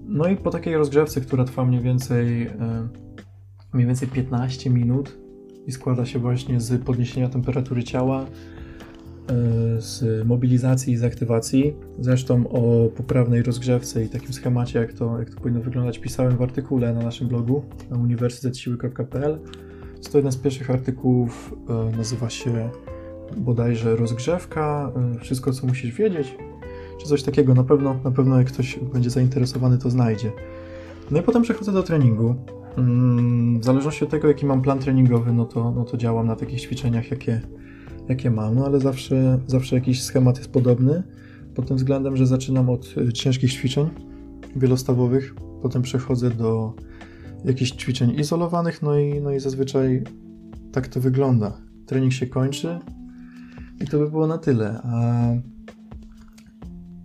No 0.06 0.28
i 0.28 0.36
po 0.36 0.50
takiej 0.50 0.76
rozgrzewce, 0.76 1.20
która 1.20 1.44
trwa 1.44 1.64
mniej 1.64 1.80
więcej, 1.80 2.42
e, 2.42 2.88
mniej 3.72 3.86
więcej 3.86 4.08
15 4.08 4.70
minut 4.70 5.18
i 5.66 5.72
składa 5.72 6.06
się 6.06 6.18
właśnie 6.18 6.60
z 6.60 6.84
podniesienia 6.84 7.28
temperatury 7.28 7.84
ciała, 7.84 8.26
z 9.78 10.26
mobilizacji 10.26 10.92
i 10.92 10.96
z 10.96 11.04
aktywacji. 11.04 11.74
Zresztą 11.98 12.48
o 12.48 12.88
poprawnej 12.88 13.42
rozgrzewce 13.42 14.04
i 14.04 14.08
takim 14.08 14.32
schemacie, 14.32 14.78
jak 14.78 14.92
to, 14.92 15.18
jak 15.18 15.30
to 15.30 15.40
powinno 15.40 15.60
wyglądać, 15.60 15.98
pisałem 15.98 16.36
w 16.36 16.42
artykule 16.42 16.94
na 16.94 17.02
naszym 17.02 17.28
blogu 17.28 17.62
na 17.90 17.96
uniwersytetsiły.pl. 17.96 19.38
To 20.12 20.18
jeden 20.18 20.32
z 20.32 20.36
pierwszych 20.36 20.70
artykułów, 20.70 21.54
e, 21.68 21.96
nazywa 21.96 22.30
się 22.30 22.70
bodajże 23.36 23.96
rozgrzewka, 23.96 24.92
wszystko 25.20 25.52
co 25.52 25.66
musisz 25.66 25.92
wiedzieć, 25.92 26.36
czy 27.00 27.06
coś 27.06 27.22
takiego. 27.22 27.54
Na 27.54 27.64
pewno, 27.64 28.00
na 28.04 28.10
pewno 28.10 28.38
jak 28.38 28.46
ktoś 28.46 28.78
będzie 28.92 29.10
zainteresowany, 29.10 29.78
to 29.78 29.90
znajdzie. 29.90 30.32
No 31.10 31.20
i 31.20 31.22
potem 31.22 31.42
przechodzę 31.42 31.72
do 31.72 31.82
treningu. 31.82 32.34
Mm, 32.78 33.60
w 33.60 33.64
zależności 33.64 34.04
od 34.04 34.10
tego, 34.10 34.28
jaki 34.28 34.46
mam 34.46 34.62
plan 34.62 34.78
treningowy, 34.78 35.32
no 35.32 35.44
to, 35.44 35.72
no 35.72 35.84
to 35.84 35.96
działam 35.96 36.26
na 36.26 36.36
takich 36.36 36.60
ćwiczeniach, 36.60 37.10
jakie, 37.10 37.40
jakie 38.08 38.30
mam, 38.30 38.54
no 38.54 38.66
ale 38.66 38.80
zawsze, 38.80 39.38
zawsze 39.46 39.76
jakiś 39.76 40.02
schemat 40.02 40.38
jest 40.38 40.52
podobny, 40.52 41.02
pod 41.54 41.68
tym 41.68 41.76
względem, 41.76 42.16
że 42.16 42.26
zaczynam 42.26 42.70
od 42.70 42.94
y, 42.96 43.12
ciężkich 43.12 43.52
ćwiczeń 43.52 43.90
wielostawowych, 44.56 45.34
potem 45.62 45.82
przechodzę 45.82 46.30
do 46.30 46.74
jakichś 47.44 47.70
ćwiczeń 47.70 48.20
izolowanych, 48.20 48.82
no 48.82 48.98
i, 48.98 49.20
no 49.20 49.30
i 49.30 49.40
zazwyczaj 49.40 50.04
tak 50.72 50.88
to 50.88 51.00
wygląda. 51.00 51.60
Trening 51.86 52.12
się 52.12 52.26
kończy 52.26 52.78
i 53.80 53.86
to 53.86 53.98
by 53.98 54.10
było 54.10 54.26
na 54.26 54.38
tyle. 54.38 54.80
A 54.82 55.24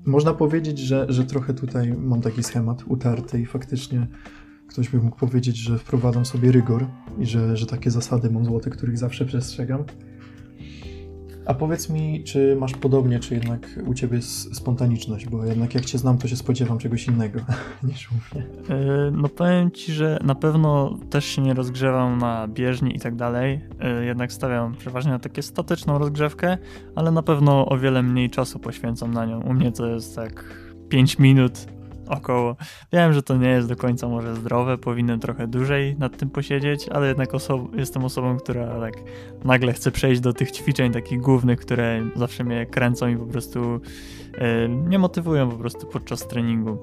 można 0.06 0.34
powiedzieć, 0.34 0.80
że, 0.80 1.06
że 1.10 1.26
trochę 1.26 1.54
tutaj 1.54 1.94
mam 1.98 2.22
taki 2.22 2.44
schemat 2.44 2.84
utarty 2.88 3.42
i 3.42 3.46
faktycznie 3.46 4.08
ktoś 4.68 4.90
by 4.90 4.98
mógł 4.98 5.18
powiedzieć, 5.18 5.58
że 5.58 5.78
wprowadzam 5.78 6.26
sobie 6.26 6.52
rygor 6.52 6.86
i 7.20 7.26
że, 7.26 7.58
że 7.58 7.66
takie 7.66 7.92
zasady 7.92 8.30
mam 8.32 8.46
złote, 8.46 8.70
których 8.70 8.98
zawsze 8.98 9.26
przestrzegam. 9.26 9.84
A 11.46 11.54
powiedz 11.54 11.90
mi, 11.90 12.24
czy 12.24 12.56
masz 12.60 12.74
podobnie, 12.74 13.20
czy 13.20 13.34
jednak 13.34 13.80
u 13.86 13.94
ciebie 13.94 14.16
jest 14.16 14.56
spontaniczność, 14.56 15.30
bo 15.30 15.46
jednak 15.46 15.76
jak 15.76 15.86
cię 15.86 15.98
znam, 15.98 16.18
to 16.18 16.28
się 16.28 16.36
spodziewam 16.36 16.78
czegoś 16.78 17.08
innego 17.08 17.40
niż 17.84 18.10
u 18.12 18.14
mnie. 18.14 18.46
E, 18.70 19.12
no 19.12 19.30
powiem 19.30 19.72
ci, 19.72 19.94
że 19.94 20.20
na 20.24 20.36
pewno 20.36 20.98
też 21.10 21.26
się 21.26 21.42
nie 21.42 21.54
rozgrzewam 21.54 22.18
na 22.18 22.48
bieżni 22.48 22.96
i 22.96 23.00
tak 23.00 23.16
dalej. 23.16 23.62
E, 23.80 24.06
jednak 24.06 24.34
stawiam 24.34 24.76
przeważnie 24.76 25.12
na 25.12 25.20
takie 25.20 25.42
statyczną 25.42 25.98
rozgrzewkę, 25.98 26.58
ale 26.96 27.12
na 27.12 27.24
pewno 27.24 27.66
o 27.66 27.78
wiele 27.78 28.04
mniej 28.04 28.30
czasu 28.30 28.60
poświęcam 28.60 29.14
na 29.14 29.26
nią. 29.26 29.42
U 29.42 29.54
mnie 29.54 29.72
to 29.72 29.88
jest 29.88 30.16
tak 30.16 30.44
5 30.90 31.20
minut 31.20 31.68
około. 32.08 32.56
Wiem, 32.94 33.14
że 33.14 33.24
to 33.24 33.38
nie 33.38 33.50
jest 33.50 33.68
do 33.68 33.76
końca 33.76 34.08
może 34.08 34.36
zdrowe, 34.36 34.78
powinienem 34.78 35.20
trochę 35.20 35.48
dłużej 35.48 35.96
nad 36.00 36.18
tym 36.18 36.30
posiedzieć, 36.30 36.90
ale 36.90 37.08
jednak 37.08 37.34
oso 37.34 37.68
jestem 37.76 38.06
osobą, 38.06 38.38
która 38.38 38.80
tak 38.80 38.94
nagle 39.44 39.74
chce 39.74 39.92
przejść 39.92 40.22
do 40.22 40.34
tych 40.34 40.52
ćwiczeń 40.52 40.92
takich 40.92 41.22
głównych, 41.22 41.60
które 41.60 42.06
zawsze 42.16 42.44
mnie 42.44 42.66
kręcą 42.66 43.08
i 43.08 43.18
po 43.18 43.26
prostu 43.26 43.82
yy, 44.34 44.70
nie 44.70 45.00
motywują 45.00 45.50
po 45.50 45.58
prostu 45.58 45.88
podczas 45.88 46.28
treningu. 46.28 46.78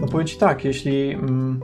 No 0.00 0.06
powiem 0.06 0.26
Ci 0.26 0.36
tak, 0.36 0.64
jeśli, 0.64 1.10
mm, 1.10 1.60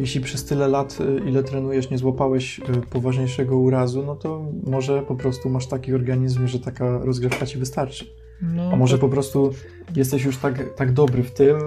jeśli 0.00 0.20
przez 0.20 0.44
tyle 0.44 0.68
lat, 0.68 0.98
y, 1.00 1.28
ile 1.28 1.42
trenujesz, 1.42 1.90
nie 1.90 1.98
złapałeś 1.98 2.58
y, 2.58 2.62
poważniejszego 2.90 3.58
urazu, 3.58 4.02
no 4.06 4.16
to 4.16 4.44
może 4.66 5.02
po 5.02 5.16
prostu 5.16 5.48
masz 5.48 5.66
taki 5.66 5.94
organizm, 5.94 6.46
że 6.46 6.60
taka 6.60 6.98
rozgrzewka 6.98 7.46
Ci 7.46 7.58
wystarczy. 7.58 8.19
No, 8.42 8.70
A 8.72 8.76
może 8.76 8.96
to... 8.96 9.00
po 9.00 9.08
prostu 9.08 9.52
jesteś 9.96 10.24
już 10.24 10.36
tak, 10.36 10.74
tak 10.74 10.92
dobry 10.92 11.22
w 11.22 11.32
tym, 11.32 11.58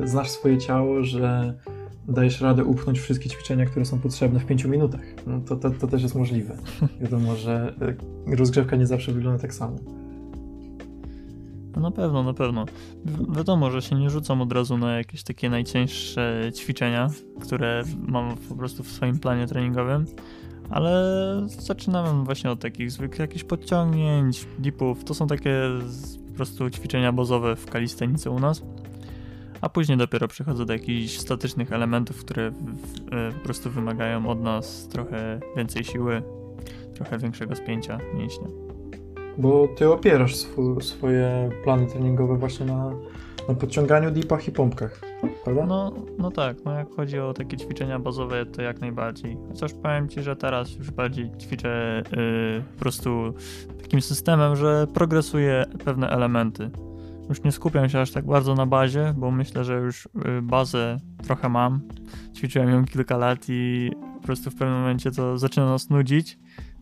yy, 0.00 0.08
znasz 0.08 0.30
swoje 0.30 0.58
ciało, 0.58 1.04
że 1.04 1.54
dajesz 2.08 2.40
radę 2.40 2.64
upchnąć 2.64 3.00
wszystkie 3.00 3.28
ćwiczenia, 3.28 3.66
które 3.66 3.84
są 3.84 3.98
potrzebne 3.98 4.40
w 4.40 4.46
5 4.46 4.64
minutach. 4.64 5.02
No 5.26 5.40
to, 5.40 5.56
to, 5.56 5.70
to 5.70 5.86
też 5.86 6.02
jest 6.02 6.14
możliwe. 6.14 6.56
Wiadomo, 7.00 7.36
że 7.36 7.74
yy, 8.26 8.36
rozgrzewka 8.36 8.76
nie 8.76 8.86
zawsze 8.86 9.12
wygląda 9.12 9.42
tak 9.42 9.54
samo. 9.54 9.76
No 11.76 11.80
na 11.82 11.90
pewno, 11.90 12.22
na 12.22 12.34
pewno. 12.34 12.64
Wi 13.04 13.36
wiadomo, 13.36 13.70
że 13.70 13.82
się 13.82 13.96
nie 13.96 14.10
rzucam 14.10 14.42
od 14.42 14.52
razu 14.52 14.78
na 14.78 14.98
jakieś 14.98 15.22
takie 15.22 15.50
najcięższe 15.50 16.50
ćwiczenia, 16.56 17.10
które 17.40 17.82
mam 18.08 18.36
po 18.48 18.54
prostu 18.54 18.82
w 18.82 18.88
swoim 18.88 19.18
planie 19.18 19.46
treningowym, 19.46 20.04
ale 20.70 21.02
zaczynamy 21.46 22.24
właśnie 22.24 22.50
od 22.50 22.60
takich 22.60 22.90
zwykłych 22.90 23.18
jakichś 23.18 23.44
podciągnięć, 23.44 24.46
dipów. 24.58 25.04
To 25.04 25.14
są 25.14 25.26
takie 25.26 25.52
po 26.28 26.36
prostu 26.36 26.70
ćwiczenia 26.70 27.12
bazowe 27.12 27.56
w 27.56 27.66
kalistenice 27.66 28.30
u 28.30 28.40
nas. 28.40 28.62
A 29.60 29.68
później 29.68 29.98
dopiero 29.98 30.28
przechodzę 30.28 30.66
do 30.66 30.72
jakichś 30.72 31.18
statycznych 31.18 31.72
elementów, 31.72 32.24
które 32.24 32.46
e, 32.46 32.52
po 33.32 33.40
prostu 33.44 33.70
wymagają 33.70 34.28
od 34.28 34.42
nas 34.42 34.88
trochę 34.88 35.40
więcej 35.56 35.84
siły, 35.84 36.22
trochę 36.94 37.18
większego 37.18 37.56
spięcia 37.56 37.98
mięśnia. 38.14 38.46
Bo 39.38 39.68
ty 39.76 39.92
opierasz 39.92 40.32
sw 40.34 40.80
swoje 40.80 41.50
plany 41.64 41.86
treningowe 41.86 42.36
właśnie 42.36 42.66
na, 42.66 42.90
na 43.48 43.54
podciąganiu, 43.54 44.10
dipach 44.10 44.48
i 44.48 44.52
pompkach 44.52 45.09
prawda? 45.54 45.74
No, 45.74 45.92
no 46.18 46.30
tak, 46.30 46.56
no 46.64 46.72
jak 46.72 46.94
chodzi 46.94 47.18
o 47.18 47.34
takie 47.34 47.56
ćwiczenia 47.56 47.98
bazowe, 47.98 48.46
to 48.46 48.62
jak 48.62 48.80
najbardziej. 48.80 49.36
Chociaż 49.48 49.72
powiem 49.72 50.08
Ci, 50.08 50.22
że 50.22 50.36
teraz 50.36 50.76
już 50.76 50.90
bardziej 50.90 51.30
ćwiczę 51.38 52.02
yy, 52.12 52.62
po 52.72 52.80
prostu 52.80 53.34
takim 53.82 54.00
systemem, 54.00 54.56
że 54.56 54.86
progresuję 54.94 55.64
pewne 55.84 56.10
elementy. 56.10 56.70
Już 57.28 57.42
nie 57.42 57.52
skupiam 57.52 57.88
się 57.88 58.00
aż 58.00 58.10
tak 58.10 58.26
bardzo 58.26 58.54
na 58.54 58.66
bazie, 58.66 59.14
bo 59.16 59.30
myślę, 59.30 59.64
że 59.64 59.74
już 59.74 60.08
yy, 60.14 60.42
bazę 60.42 60.96
trochę 61.24 61.48
mam. 61.48 61.80
Ćwiczyłem 62.36 62.68
ją 62.70 62.84
kilka 62.84 63.16
lat 63.16 63.38
i 63.48 63.90
po 64.20 64.26
prostu 64.26 64.50
w 64.50 64.54
pewnym 64.54 64.78
momencie 64.78 65.10
to 65.10 65.38
zaczyna 65.38 65.66
nas 65.66 65.90
nudzić. 65.90 66.38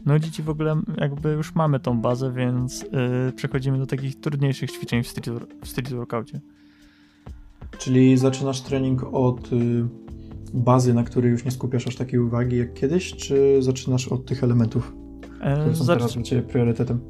Nudzić 0.06 0.38
i 0.38 0.42
w 0.42 0.50
ogóle 0.50 0.80
jakby 0.96 1.32
już 1.32 1.54
mamy 1.54 1.80
tą 1.80 2.00
bazę, 2.00 2.32
więc 2.32 2.82
yy, 2.82 3.32
przechodzimy 3.36 3.78
do 3.78 3.86
takich 3.86 4.20
trudniejszych 4.20 4.72
ćwiczeń 4.72 5.02
w 5.02 5.08
street, 5.08 5.44
w 5.64 5.68
street 5.68 5.92
workoutie. 5.92 6.40
Czyli 7.78 8.16
zaczynasz 8.16 8.60
trening 8.60 9.04
od 9.12 9.52
y, 9.52 9.84
bazy, 10.54 10.94
na 10.94 11.04
której 11.04 11.30
już 11.30 11.44
nie 11.44 11.50
skupiasz 11.50 11.86
aż 11.86 11.96
takiej 11.96 12.20
uwagi 12.20 12.56
jak 12.56 12.74
kiedyś, 12.74 13.12
czy 13.16 13.62
zaczynasz 13.62 14.08
od 14.08 14.26
tych 14.26 14.44
elementów, 14.44 14.92
które 15.40 15.76
są 15.76 15.84
Zacz... 15.84 15.98
teraz 15.98 16.14
dla 16.14 16.22
Ciebie 16.22 16.42
priorytetem? 16.42 17.00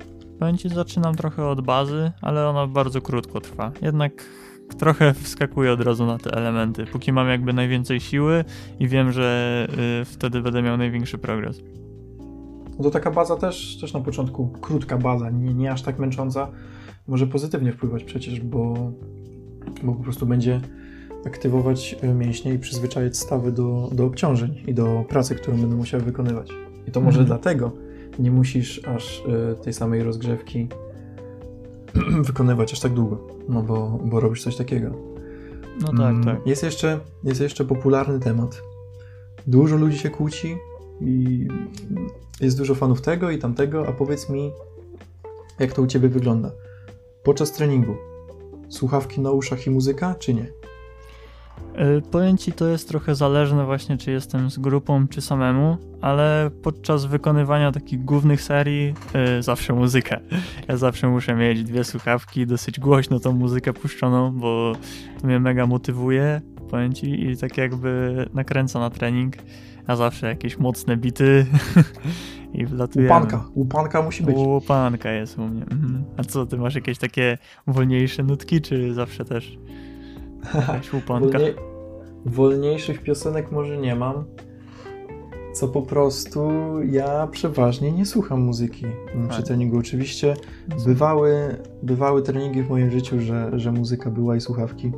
Ci, 0.58 0.68
zaczynam 0.68 1.14
trochę 1.14 1.46
od 1.46 1.60
bazy, 1.60 2.12
ale 2.22 2.48
ona 2.48 2.66
bardzo 2.66 3.00
krótko 3.00 3.40
trwa. 3.40 3.72
Jednak 3.82 4.24
trochę 4.78 5.14
wskakuję 5.24 5.72
od 5.72 5.80
razu 5.80 6.06
na 6.06 6.18
te 6.18 6.30
elementy, 6.30 6.84
póki 6.86 7.12
mam 7.12 7.28
jakby 7.28 7.52
najwięcej 7.52 8.00
siły 8.00 8.44
i 8.80 8.88
wiem, 8.88 9.12
że 9.12 9.66
y, 10.02 10.04
wtedy 10.04 10.40
będę 10.40 10.62
miał 10.62 10.76
największy 10.76 11.18
progres. 11.18 11.60
No 12.78 12.84
to 12.84 12.90
taka 12.90 13.10
baza 13.10 13.36
też, 13.36 13.78
też 13.80 13.92
na 13.92 14.00
początku, 14.00 14.48
krótka 14.48 14.98
baza, 14.98 15.30
nie, 15.30 15.54
nie 15.54 15.72
aż 15.72 15.82
tak 15.82 15.98
męcząca, 15.98 16.48
może 17.08 17.26
pozytywnie 17.26 17.72
wpływać 17.72 18.04
przecież, 18.04 18.40
bo 18.40 18.92
bo 19.82 19.92
po 19.92 20.02
prostu 20.02 20.26
będzie 20.26 20.60
aktywować 21.26 21.96
e, 22.00 22.14
mięśnie 22.14 22.54
i 22.54 22.58
przyzwyczajać 22.58 23.16
stawy 23.16 23.52
do, 23.52 23.90
do 23.92 24.04
obciążeń 24.04 24.62
i 24.66 24.74
do 24.74 25.04
pracy, 25.08 25.34
którą 25.34 25.56
będą 25.56 25.76
musiały 25.76 26.02
wykonywać. 26.02 26.50
I 26.86 26.90
to 26.90 27.00
może 27.00 27.20
mhm. 27.20 27.26
dlatego 27.26 27.72
nie 28.18 28.30
musisz 28.30 28.84
aż 28.84 29.24
y, 29.52 29.62
tej 29.62 29.72
samej 29.72 30.02
rozgrzewki 30.02 30.68
wykonywać 32.28 32.72
aż 32.72 32.80
tak 32.80 32.92
długo, 32.92 33.26
no 33.48 33.62
bo, 33.62 34.00
bo 34.04 34.20
robisz 34.20 34.42
coś 34.42 34.56
takiego. 34.56 34.90
No 35.80 35.88
tak, 35.88 35.98
mm, 35.98 36.24
tak. 36.24 36.46
Jest 36.46 36.62
jeszcze, 36.62 37.00
jest 37.24 37.40
jeszcze 37.40 37.64
popularny 37.64 38.20
temat. 38.20 38.62
Dużo 39.46 39.76
ludzi 39.76 39.98
się 39.98 40.10
kłóci 40.10 40.56
i 41.00 41.48
jest 42.40 42.58
dużo 42.58 42.74
fanów 42.74 43.00
tego 43.00 43.30
i 43.30 43.38
tamtego, 43.38 43.88
a 43.88 43.92
powiedz 43.92 44.30
mi, 44.30 44.52
jak 45.58 45.72
to 45.72 45.82
u 45.82 45.86
Ciebie 45.86 46.08
wygląda? 46.08 46.50
Podczas 47.22 47.52
treningu 47.52 47.94
słuchawki 48.68 49.20
na 49.20 49.30
uszach 49.30 49.66
i 49.66 49.70
muzyka, 49.70 50.14
czy 50.14 50.34
nie? 50.34 50.46
E, 51.74 52.00
powiem 52.00 52.36
ci, 52.36 52.52
to 52.52 52.66
jest 52.66 52.88
trochę 52.88 53.14
zależne 53.14 53.64
właśnie, 53.64 53.98
czy 53.98 54.10
jestem 54.10 54.50
z 54.50 54.58
grupą, 54.58 55.08
czy 55.08 55.20
samemu, 55.20 55.76
ale 56.00 56.50
podczas 56.62 57.04
wykonywania 57.04 57.72
takich 57.72 58.04
głównych 58.04 58.42
serii 58.42 58.94
yy, 59.14 59.42
zawsze 59.42 59.72
muzykę. 59.72 60.20
Ja 60.68 60.76
zawsze 60.76 61.08
muszę 61.08 61.34
mieć 61.34 61.64
dwie 61.64 61.84
słuchawki, 61.84 62.46
dosyć 62.46 62.80
głośno 62.80 63.20
tą 63.20 63.32
muzykę 63.32 63.72
puszczoną, 63.72 64.32
bo 64.32 64.72
to 65.20 65.26
mnie 65.26 65.40
mega 65.40 65.66
motywuje, 65.66 66.40
powiem 66.70 66.92
ci, 66.92 67.30
i 67.30 67.36
tak 67.36 67.56
jakby 67.56 68.26
nakręca 68.34 68.80
na 68.80 68.90
trening. 68.90 69.36
Ja 69.88 69.96
zawsze 69.96 70.26
jakieś 70.26 70.58
mocne 70.58 70.96
bity 70.96 71.46
i 72.52 72.66
wlatujemy. 72.66 73.14
Łupanka, 73.14 73.44
łupanka 73.54 74.02
musi 74.02 74.22
być. 74.22 74.36
Łupanka 74.36 75.10
jest 75.12 75.38
u 75.38 75.42
mnie. 75.48 75.62
Mhm. 75.62 76.04
A 76.16 76.24
co, 76.24 76.46
ty 76.46 76.56
masz 76.58 76.74
jakieś 76.74 76.98
takie 76.98 77.38
wolniejsze 77.66 78.22
nutki, 78.22 78.60
czy 78.60 78.94
zawsze 78.94 79.24
też 79.24 79.58
jakaś 80.54 80.92
łupanka? 80.94 81.38
Wolnie... 81.38 81.54
Wolniejszych 82.26 83.02
piosenek 83.02 83.52
może 83.52 83.78
nie 83.78 83.94
mam. 83.94 84.24
co 85.54 85.68
po 85.68 85.82
prostu 85.82 86.50
ja 86.84 87.26
przeważnie 87.26 87.92
nie 87.92 88.06
słucham 88.06 88.40
muzyki 88.40 88.86
przy 89.28 89.38
Tak. 89.38 89.46
treningu. 89.46 89.78
Oczywiście 89.78 90.34
bywały, 90.86 91.56
bywały 91.82 92.22
treningi 92.22 92.62
w 92.62 92.68
moim 92.68 92.90
życiu, 92.90 93.20
że, 93.20 93.50
że 93.58 93.72
muzyka 93.72 94.10
była 94.10 94.36
i 94.36 94.40
słuchawki 94.40 94.92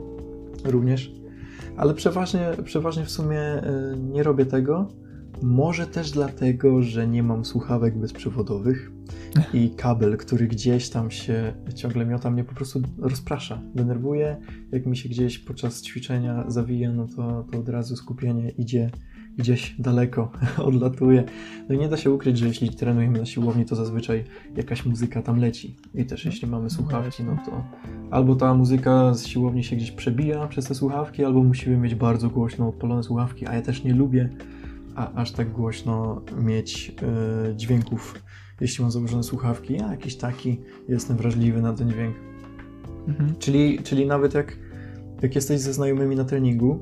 również, 0.65 1.13
ale 1.77 1.95
przeważnie, 1.95 2.51
przeważnie 2.65 3.05
w 3.05 3.11
sumie 3.11 3.41
y, 3.41 3.97
nie 3.99 4.23
robię 4.23 4.47
tego. 4.47 4.89
Może 5.43 5.87
też 5.87 6.11
dlatego, 6.11 6.83
że 6.83 7.09
nie 7.09 7.23
mam 7.23 7.45
słuchawek 7.45 7.99
bezprzewodowych 7.99 8.93
i 9.55 9.71
kabel, 9.71 10.17
który 10.17 10.47
gdzieś 10.47 10.91
tam 10.91 11.11
się 11.11 11.53
ciągle 11.75 12.07
miota, 12.07 12.31
mnie 12.31 12.45
po 12.45 12.55
prostu 12.55 12.83
rozprasza, 12.99 13.63
denerwuje. 13.75 14.37
Jak 14.73 14.87
mi 14.87 14.97
się 14.97 15.09
gdzieś 15.09 15.39
podczas 15.39 15.83
ćwiczenia 15.83 16.45
zawija, 16.49 16.93
no 16.93 17.07
to, 17.17 17.45
to 17.53 17.59
od 17.59 17.69
razu 17.69 17.97
skupienie 17.97 18.51
idzie 18.51 18.91
gdzieś 19.39 19.75
daleko, 19.79 20.33
odlatuje. 20.69 21.25
No 21.69 21.75
i 21.75 21.79
nie 21.79 21.89
da 21.89 21.97
się 21.97 22.11
ukryć, 22.11 22.39
że 22.39 22.47
jeśli 22.47 22.71
trenujemy 22.71 23.19
na 23.19 23.27
siłowni, 23.27 23.65
to 23.65 23.77
zazwyczaj 23.77 24.25
jakaś 24.57 24.87
muzyka 24.87 25.23
tam 25.23 25.39
leci. 25.39 25.77
I 25.95 26.05
też 26.05 26.25
jeśli 26.25 26.49
mamy 26.49 26.71
słuchawki, 26.71 27.25
no 27.25 27.37
to 27.47 27.65
albo 28.11 28.37
ta 28.37 28.55
muzyka 28.55 29.15
z 29.15 29.27
siłowni 29.27 29.65
się 29.65 29.77
gdzieś 29.77 29.91
przebija 29.91 30.47
przez 30.47 30.65
te 30.67 30.75
słuchawki, 30.75 31.25
albo 31.25 31.43
musimy 31.43 31.77
mieć 31.77 31.95
bardzo 31.95 32.31
głośno 32.31 32.69
odpalone 32.69 33.03
słuchawki, 33.03 33.47
a 33.47 33.55
ja 33.55 33.63
też 33.63 33.85
nie 33.85 33.95
lubię 33.95 34.31
a, 34.95 35.13
aż 35.13 35.33
tak 35.33 35.53
głośno 35.53 36.23
mieć 36.43 36.95
e, 37.03 37.57
dźwięków, 37.57 38.23
jeśli 38.61 38.83
mam 38.83 38.91
założone 38.91 39.23
słuchawki. 39.23 39.75
Ja 39.75 39.91
jakiś 39.91 40.17
taki 40.17 40.61
jestem 40.89 41.17
wrażliwy 41.17 41.63
na 41.63 41.73
ten 41.73 41.91
dźwięk. 41.91 42.17
Mhm. 43.09 43.35
Czyli, 43.39 43.79
czyli 43.83 44.07
nawet 44.07 44.35
jak, 44.35 44.59
jak 45.23 45.35
jesteś 45.35 45.61
ze 45.61 45.73
znajomymi 45.73 46.17
na 46.17 46.25
treningu, 46.25 46.81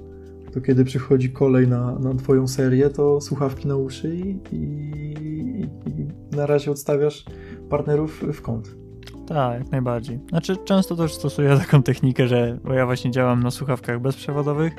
to 0.52 0.60
kiedy 0.60 0.84
przychodzi 0.84 1.30
kolej 1.30 1.68
na, 1.68 1.98
na 1.98 2.14
twoją 2.14 2.48
serię, 2.48 2.90
to 2.90 3.20
słuchawki 3.20 3.68
na 3.68 3.76
uszy 3.76 4.16
i, 4.16 4.38
i, 4.52 5.62
i 5.86 6.36
na 6.36 6.46
razie 6.46 6.70
odstawiasz 6.70 7.24
partnerów 7.70 8.24
w 8.32 8.42
kąt. 8.42 8.78
Tak, 9.26 9.58
jak 9.58 9.72
najbardziej. 9.72 10.20
Znaczy, 10.28 10.56
często 10.56 10.96
też 10.96 11.14
stosuję 11.14 11.56
taką 11.58 11.82
technikę, 11.82 12.28
że 12.28 12.58
bo 12.64 12.72
ja 12.72 12.86
właśnie 12.86 13.10
działam 13.10 13.42
na 13.42 13.50
słuchawkach 13.50 14.00
bezprzewodowych 14.00 14.76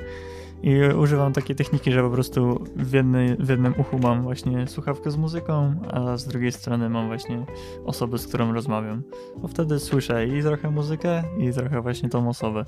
i 0.64 0.94
używam 0.94 1.34
takiej 1.34 1.56
techniki, 1.56 1.92
że 1.92 2.02
po 2.02 2.10
prostu 2.10 2.66
w, 2.76 2.94
jednej, 2.94 3.36
w 3.36 3.50
jednym 3.50 3.74
uchu 3.78 4.00
mam 4.00 4.24
właśnie 4.24 4.68
słuchawkę 4.68 5.12
z 5.12 5.18
muzyką, 5.18 5.76
a 5.92 6.18
z 6.18 6.28
drugiej 6.28 6.52
strony 6.52 6.90
mam 6.90 7.08
właśnie 7.08 7.46
osobę, 7.86 8.18
z 8.18 8.28
którą 8.28 8.54
rozmawiam. 8.54 9.04
Bo 9.38 9.48
wtedy 9.48 9.80
słyszę 9.80 10.28
i 10.28 10.42
trochę 10.44 10.72
muzykę, 10.72 11.24
i 11.38 11.54
trochę 11.54 11.82
właśnie 11.82 12.10
tą 12.10 12.30
osobę. 12.30 12.66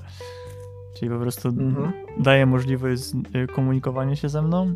Czyli 0.98 1.10
po 1.10 1.18
prostu 1.18 1.48
Mhm. 1.48 1.92
daje 2.18 2.46
możliwość 2.46 3.02
y, 3.36 3.46
komunikowania 3.46 4.16
się 4.16 4.28
ze 4.28 4.42
mną, 4.42 4.74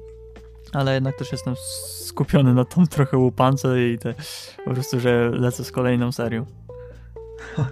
ale 0.72 0.94
jednak 0.94 1.16
też 1.16 1.32
jestem 1.32 1.54
skupiony 2.02 2.54
na 2.54 2.64
tą 2.64 2.86
trochę 2.86 3.16
łupance 3.16 3.88
i 3.88 3.98
te, 3.98 4.14
po 4.64 4.70
prostu, 4.74 5.00
że 5.00 5.30
lecę 5.30 5.64
z 5.64 5.72
kolejną 5.72 6.12
serią. 6.12 6.46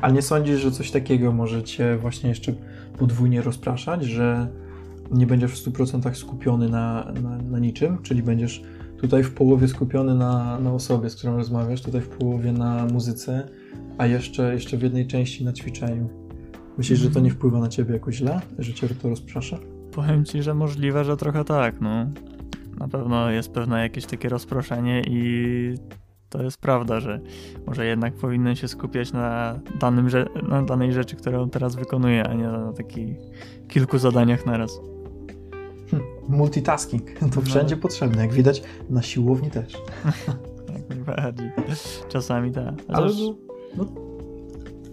Ale 0.00 0.12
nie 0.12 0.22
sądzisz, 0.22 0.60
że 0.60 0.70
coś 0.70 0.90
takiego 0.90 1.32
może 1.32 1.62
cię 1.62 1.96
właśnie 1.96 2.28
jeszcze 2.28 2.52
podwójnie 2.98 3.42
rozpraszać, 3.42 4.04
że 4.04 4.48
nie 5.10 5.26
będziesz 5.26 5.52
w 5.52 5.66
100% 5.66 6.14
skupiony 6.14 6.68
na, 6.68 7.12
na, 7.22 7.36
na 7.36 7.58
niczym, 7.58 7.98
czyli 8.02 8.22
będziesz 8.22 8.62
tutaj 8.96 9.24
w 9.24 9.34
połowie 9.34 9.68
skupiony 9.68 10.14
na, 10.14 10.58
na 10.60 10.72
osobie, 10.72 11.10
z 11.10 11.16
którą 11.16 11.36
rozmawiasz, 11.36 11.82
tutaj 11.82 12.00
w 12.00 12.08
połowie 12.08 12.52
na 12.52 12.86
muzyce, 12.86 13.48
a 13.98 14.06
jeszcze, 14.06 14.54
jeszcze 14.54 14.76
w 14.76 14.82
jednej 14.82 15.06
części 15.06 15.44
na 15.44 15.52
ćwiczeniu. 15.52 16.08
Myślisz, 16.78 16.98
że 16.98 17.10
to 17.10 17.20
nie 17.20 17.30
wpływa 17.30 17.60
na 17.60 17.68
ciebie 17.68 17.94
jakoś 17.94 18.14
źle, 18.14 18.40
że 18.58 18.74
cię 18.74 18.88
to 18.88 19.08
rozprasza? 19.08 19.58
Powiem 19.92 20.24
ci, 20.24 20.42
że 20.42 20.54
możliwe, 20.54 21.04
że 21.04 21.16
trochę 21.16 21.44
tak, 21.44 21.80
no. 21.80 22.06
Na 22.78 22.88
pewno 22.88 23.30
jest 23.30 23.52
pewne 23.52 23.82
jakieś 23.82 24.06
takie 24.06 24.28
rozproszenie 24.28 25.02
i 25.06 25.74
to 26.28 26.42
jest 26.42 26.60
prawda, 26.60 27.00
że 27.00 27.20
może 27.66 27.86
jednak 27.86 28.14
powinien 28.14 28.56
się 28.56 28.68
skupiać 28.68 29.12
na, 29.12 29.58
danym, 29.80 30.08
na 30.48 30.62
danej 30.62 30.92
rzeczy, 30.92 31.16
którą 31.16 31.50
teraz 31.50 31.76
wykonuję, 31.76 32.28
a 32.28 32.34
nie 32.34 32.44
na 32.44 32.72
takich 32.72 33.16
kilku 33.68 33.98
zadaniach 33.98 34.46
naraz. 34.46 34.80
Multitasking 36.28 37.12
to 37.18 37.26
No. 37.36 37.42
wszędzie 37.42 37.76
potrzebne, 37.76 38.22
jak 38.22 38.32
widać 38.32 38.62
na 38.90 39.02
siłowni 39.02 39.50
też. 39.50 39.72
Jak 40.74 40.88
najbardziej. 40.88 41.50
Czasami 42.08 42.52
tak. 42.52 42.74
Ale 42.88 43.06
Chociaż- 43.06 43.20
no, 43.20 43.34
no, 43.76 43.86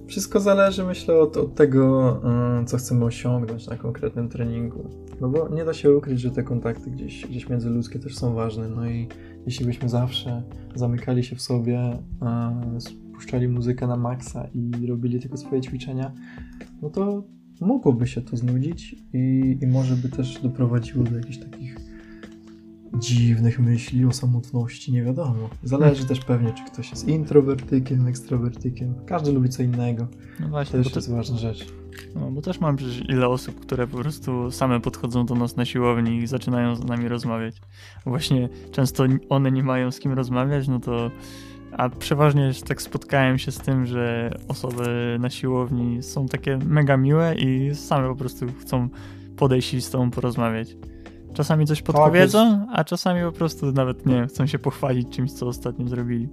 wszystko 0.08 0.40
zależy, 0.40 0.84
myślę, 0.84 1.20
od, 1.20 1.38
od 1.38 1.56
tego, 1.56 2.16
y, 2.62 2.66
co 2.66 2.78
chcemy 2.78 3.06
osiągnąć 3.06 3.68
na 3.68 3.78
konkretnym 3.78 4.30
treningu. 4.30 4.90
No 5.22 5.30
bo 5.30 5.50
nie 5.50 5.66
da 5.66 5.74
się 5.74 5.98
ukryć, 5.98 6.20
że 6.22 6.32
te 6.32 6.44
kontakty 6.44 6.92
gdzieś, 6.92 7.28
gdzieś 7.28 7.50
międzyludzkie 7.50 8.00
też 8.00 8.16
są 8.16 8.34
ważne. 8.34 8.70
No 8.70 8.86
i 8.90 9.08
jeśli 9.46 9.66
byśmy 9.66 9.90
zawsze 9.90 10.44
zamykali 10.76 11.24
się 11.24 11.36
w 11.36 11.42
sobie, 11.42 11.98
spuszczali 12.80 13.48
muzykę 13.48 13.88
na 13.88 13.98
maksa 13.98 14.48
i 14.54 14.88
robili 14.88 15.20
tylko 15.20 15.38
swoje 15.38 15.62
ćwiczenia, 15.62 16.12
no 16.82 16.90
to 16.90 17.24
mogłoby 17.64 18.08
się 18.08 18.22
to 18.22 18.38
znudzić 18.38 18.96
i, 19.14 19.58
i 19.62 19.68
może 19.68 19.96
by 19.96 20.10
też 20.10 20.42
doprowadziło 20.42 21.04
do 21.04 21.18
jakichś 21.18 21.38
takich 21.38 21.78
dziwnych 23.00 23.60
myśli 23.60 24.06
o 24.06 24.12
samotności, 24.12 24.92
nie 24.94 25.04
wiadomo. 25.04 25.50
Zależy 25.64 26.06
też 26.06 26.20
pewnie, 26.20 26.54
czy 26.54 26.64
ktoś 26.64 26.92
jest 26.92 27.08
introwertykiem, 27.08 28.08
ekstrawertykiem. 28.08 28.94
Każdy 29.06 29.32
lubi 29.32 29.50
co 29.50 29.64
innego. 29.64 30.08
no 30.40 30.46
To 30.46 30.50
właśnie, 30.50 30.78
bo, 30.80 30.84
też 30.84 30.94
te, 30.94 31.00
jest 31.00 31.12
ważna 31.12 31.38
rzecz. 31.38 31.68
no, 32.16 32.32
bo 32.32 32.42
też 32.42 32.60
mam 32.60 32.76
przecież 32.76 33.10
ile 33.10 33.28
osób, 33.28 33.60
które 33.60 33.88
po 33.88 33.98
prostu 33.98 34.52
same 34.52 34.80
podchodzą 34.80 35.26
do 35.26 35.36
nas 35.36 35.56
na 35.56 35.66
siłowni 35.66 36.18
i 36.18 36.28
zaczynają 36.28 36.76
z 36.76 36.84
nami 36.84 37.08
rozmawiać. 37.08 37.62
Właśnie 38.06 38.50
często 38.72 39.04
one 39.30 39.52
nie 39.52 39.64
mają 39.64 39.92
z 39.92 40.00
kim 40.00 40.14
rozmawiać, 40.14 40.68
no 40.68 40.80
to 40.80 41.12
a 41.78 41.90
przeważnie 41.90 42.52
tak 42.68 42.82
spotkałem 42.82 43.38
się 43.38 43.52
z 43.52 43.58
tym, 43.58 43.86
że 43.86 44.32
osoby 44.48 45.18
na 45.20 45.30
siłowni 45.30 46.04
są 46.04 46.28
takie 46.28 46.58
mega 46.58 46.98
miłe 46.98 47.36
i 47.36 47.76
same 47.76 48.08
po 48.08 48.16
prostu 48.16 48.46
chcą 48.62 48.90
podejść 49.38 49.74
i 49.74 49.82
z 49.82 49.90
tobą 49.90 50.12
porozmawiać. 50.12 50.76
Czasami 51.34 51.66
coś 51.66 51.82
podpowiedzą, 51.82 52.68
a 52.74 52.84
czasami 52.84 53.22
po 53.22 53.32
prostu 53.32 53.72
nawet 53.72 54.06
nie 54.06 54.28
chcą 54.28 54.48
się 54.48 54.60
pochwalić 54.60 55.10
czymś, 55.10 55.32
co 55.32 55.48
ostatnio 55.48 55.88
zrobili. 55.88 56.30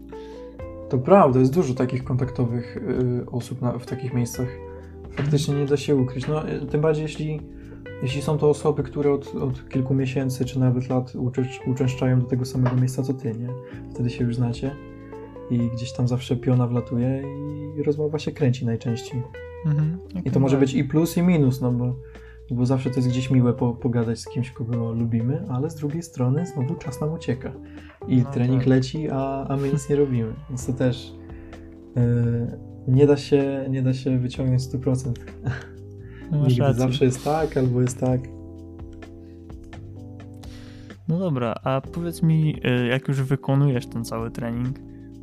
To 0.88 0.98
prawda, 0.98 1.40
jest 1.40 1.54
dużo 1.54 1.74
takich 1.74 2.04
kontaktowych 2.04 2.76
y, 2.76 3.30
osób 3.30 3.62
na, 3.62 3.78
w 3.78 3.86
takich 3.86 4.14
miejscach. 4.14 4.48
Faktycznie 5.16 5.54
nie 5.54 5.66
da 5.66 5.76
się 5.76 5.96
ukryć. 5.96 6.28
No, 6.28 6.50
y, 6.50 6.66
tym 6.66 6.80
bardziej, 6.80 7.02
jeśli, 7.02 7.40
jeśli 8.02 8.22
są 8.22 8.38
to 8.38 8.50
osoby, 8.50 8.82
które 8.82 9.12
od, 9.12 9.34
od 9.34 9.68
kilku 9.68 9.94
miesięcy 9.94 10.44
czy 10.44 10.58
nawet 10.60 10.88
lat 10.88 11.12
uczęsz- 11.14 11.70
uczęszczają 11.70 12.20
do 12.20 12.26
tego 12.26 12.44
samego 12.44 12.76
miejsca 12.76 13.02
co 13.02 13.14
ty, 13.14 13.34
nie? 13.34 13.48
Wtedy 13.90 14.10
się 14.10 14.24
już 14.24 14.36
znacie 14.36 14.70
i 15.50 15.70
gdzieś 15.70 15.92
tam 15.92 16.08
zawsze 16.08 16.36
piona 16.36 16.66
wlatuje 16.66 17.22
i 17.78 17.82
rozmowa 17.82 18.18
się 18.18 18.32
kręci 18.32 18.66
najczęściej. 18.66 19.22
Mhm, 19.66 19.98
I 20.24 20.30
to 20.30 20.40
może 20.40 20.56
być 20.56 20.74
i 20.74 20.84
plus, 20.84 21.16
i 21.16 21.22
minus, 21.22 21.60
no 21.60 21.72
bo, 21.72 21.96
bo 22.50 22.66
zawsze 22.66 22.90
to 22.90 22.96
jest 22.96 23.08
gdzieś 23.08 23.30
miłe 23.30 23.52
po, 23.52 23.74
pogadać 23.74 24.18
z 24.18 24.28
kimś, 24.28 24.50
kogo 24.50 24.92
lubimy, 24.92 25.44
ale 25.48 25.70
z 25.70 25.74
drugiej 25.74 26.02
strony 26.02 26.46
znowu 26.46 26.74
czas 26.74 27.00
nam 27.00 27.12
ucieka. 27.12 27.52
I 28.08 28.16
No 28.16 28.30
trening 28.30 28.58
tak. 28.58 28.68
leci, 28.68 29.10
a, 29.10 29.46
a 29.48 29.56
my 29.56 29.72
nic 29.72 29.88
nie 29.88 29.96
robimy. 29.96 30.32
Więc 30.48 30.66
to 30.66 30.72
też 30.72 31.14
yy, 31.96 32.02
nie, 32.88 33.06
da 33.06 33.16
się, 33.16 33.66
nie 33.70 33.82
da 33.82 33.94
się 33.94 34.18
wyciągnąć 34.18 34.62
100%. 34.62 35.12
No 36.30 36.46
Nigdy 36.46 36.74
zawsze 36.74 37.04
jest 37.04 37.24
tak, 37.24 37.56
albo 37.56 37.80
jest 37.80 38.00
tak. 38.00 38.20
No 41.08 41.18
dobra, 41.18 41.54
a 41.64 41.80
powiedz 41.80 42.22
mi, 42.22 42.56
y, 42.66 42.86
jak 42.86 43.08
już 43.08 43.22
wykonujesz 43.22 43.86
ten 43.86 44.04
cały 44.04 44.30
trening, 44.30 44.76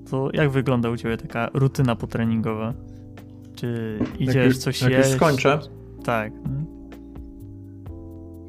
to 0.09 0.29
jak 0.33 0.49
wygląda 0.49 0.89
u 0.89 0.97
ciebie 0.97 1.17
taka 1.17 1.49
rutyna 1.53 1.95
potreningowa? 1.95 2.73
Czy 3.55 3.99
idziesz 4.19 4.35
jak 4.35 4.45
już, 4.45 4.57
coś 4.57 4.81
jak 4.81 4.91
jeść? 4.91 5.09
już 5.09 5.17
skończę, 5.17 5.59
Tak. 6.03 6.33
no. 6.43 6.49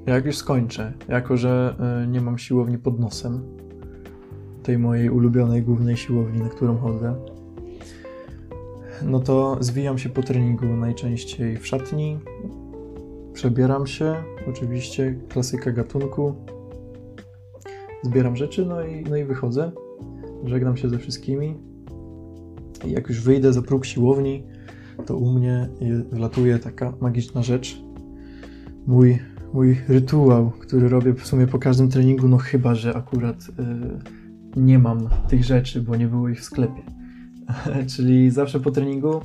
jak 0.07 0.27
już 0.27 0.37
skończę, 0.37 0.93
jako 1.09 1.37
że 1.37 1.77
yy, 2.01 2.07
nie 2.07 2.21
mam 2.21 2.39
siłowni 2.39 2.79
pod 2.79 3.01
nosem, 3.01 3.43
tej 4.63 4.79
mojej 4.79 5.11
ulubionej 5.11 5.63
głównej 5.63 5.97
siłowni, 5.97 6.41
na 6.41 6.49
którą 6.49 6.77
chodzę, 6.77 7.15
no 9.03 9.21
to 9.21 9.57
zwijam 9.61 9.99
się 9.99 10.09
po 10.09 10.23
treningu 10.23 10.67
najczęściej 10.67 11.57
w 11.57 11.67
szatni, 11.67 12.19
przebieram 13.33 13.87
się, 13.87 14.15
oczywiście 14.49 15.19
klasyka 15.29 15.73
gatunku, 15.73 16.35
zbieram 18.03 18.37
rzeczy, 18.37 18.67
no 18.67 18.83
i, 18.83 19.05
no 19.11 19.17
i 19.17 19.25
wychodzę, 19.25 19.73
żegnam 20.45 20.77
się 20.77 20.89
ze 20.89 20.99
wszystkimi 20.99 21.55
i 22.87 22.91
jak 22.91 23.09
już 23.09 23.21
wyjdę 23.21 23.53
za 23.53 23.63
próg 23.63 23.87
siłowni, 23.87 24.43
to 25.07 25.17
u 25.17 25.33
mnie 25.33 25.69
je- 25.81 26.05
wlatuje 26.13 26.59
taka 26.59 26.93
magiczna 27.01 27.43
rzecz, 27.43 27.83
mój, 28.87 29.19
mój 29.53 29.77
rytuał, 29.89 30.51
który 30.51 30.89
robię 30.89 31.15
w 31.15 31.27
sumie 31.27 31.47
po 31.47 31.59
każdym 31.59 31.89
treningu, 31.89 32.29
no 32.29 32.37
chyba, 32.37 32.75
że 32.75 32.97
akurat 32.97 33.43
y, 34.57 34.61
nie 34.61 34.79
mam 34.79 35.09
tych 35.29 35.45
rzeczy, 35.45 35.83
bo 35.83 35.97
nie 35.97 36.07
było 36.07 36.29
ich 36.29 36.41
w 36.41 36.45
sklepie. 36.45 36.83
czyli 37.97 38.31
zawsze 38.31 38.61
po 38.61 38.71
treningu 38.71 39.21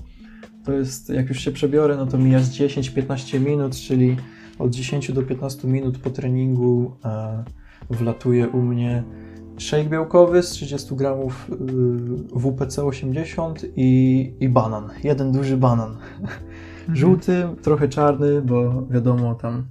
to 0.66 0.74
jest, 0.74 1.10
jak 1.10 1.30
już 1.30 1.40
się 1.40 1.52
przebiorę, 1.52 1.98
no 1.98 2.06
to 2.06 2.18
mija 2.18 2.40
z 2.40 2.52
10-15 2.52 3.40
minut, 3.40 3.76
czyli 3.76 4.18
od 4.60 4.72
10 4.72 5.12
do 5.12 5.24
15 5.24 5.68
minut 5.68 5.98
po 5.98 6.10
treningu 6.10 6.92
e, 7.06 7.44
wlatuje 7.90 8.48
u 8.48 8.62
mnie 8.62 9.04
shake 9.58 9.90
białkowy 9.90 10.44
z 10.44 10.50
30 10.50 10.96
gramów 10.96 11.50
y, 12.36 12.40
WPC 12.40 12.86
80 12.86 13.66
i, 13.76 14.34
i 14.40 14.50
banan. 14.50 14.90
Jeden 15.04 15.32
duży 15.32 15.58
banan. 15.58 15.90
Mhm. 15.90 16.96
Żółty, 16.96 17.48
trochę 17.62 17.90
czarny, 17.90 18.42
bo 18.42 18.86
wiadomo 18.90 19.36
tam 19.36 19.64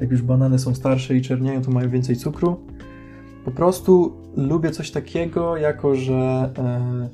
jak 0.00 0.10
już 0.10 0.22
banany 0.22 0.58
są 0.58 0.74
starsze 0.74 1.16
i 1.16 1.22
czernieją, 1.22 1.62
to 1.62 1.70
mają 1.70 1.90
więcej 1.90 2.16
cukru. 2.16 2.56
Po 3.44 3.50
prostu 3.50 4.12
lubię 4.36 4.70
coś 4.70 4.90
takiego, 4.90 5.56
jako 5.56 5.94
że, 5.94 6.52
e, 6.58 7.08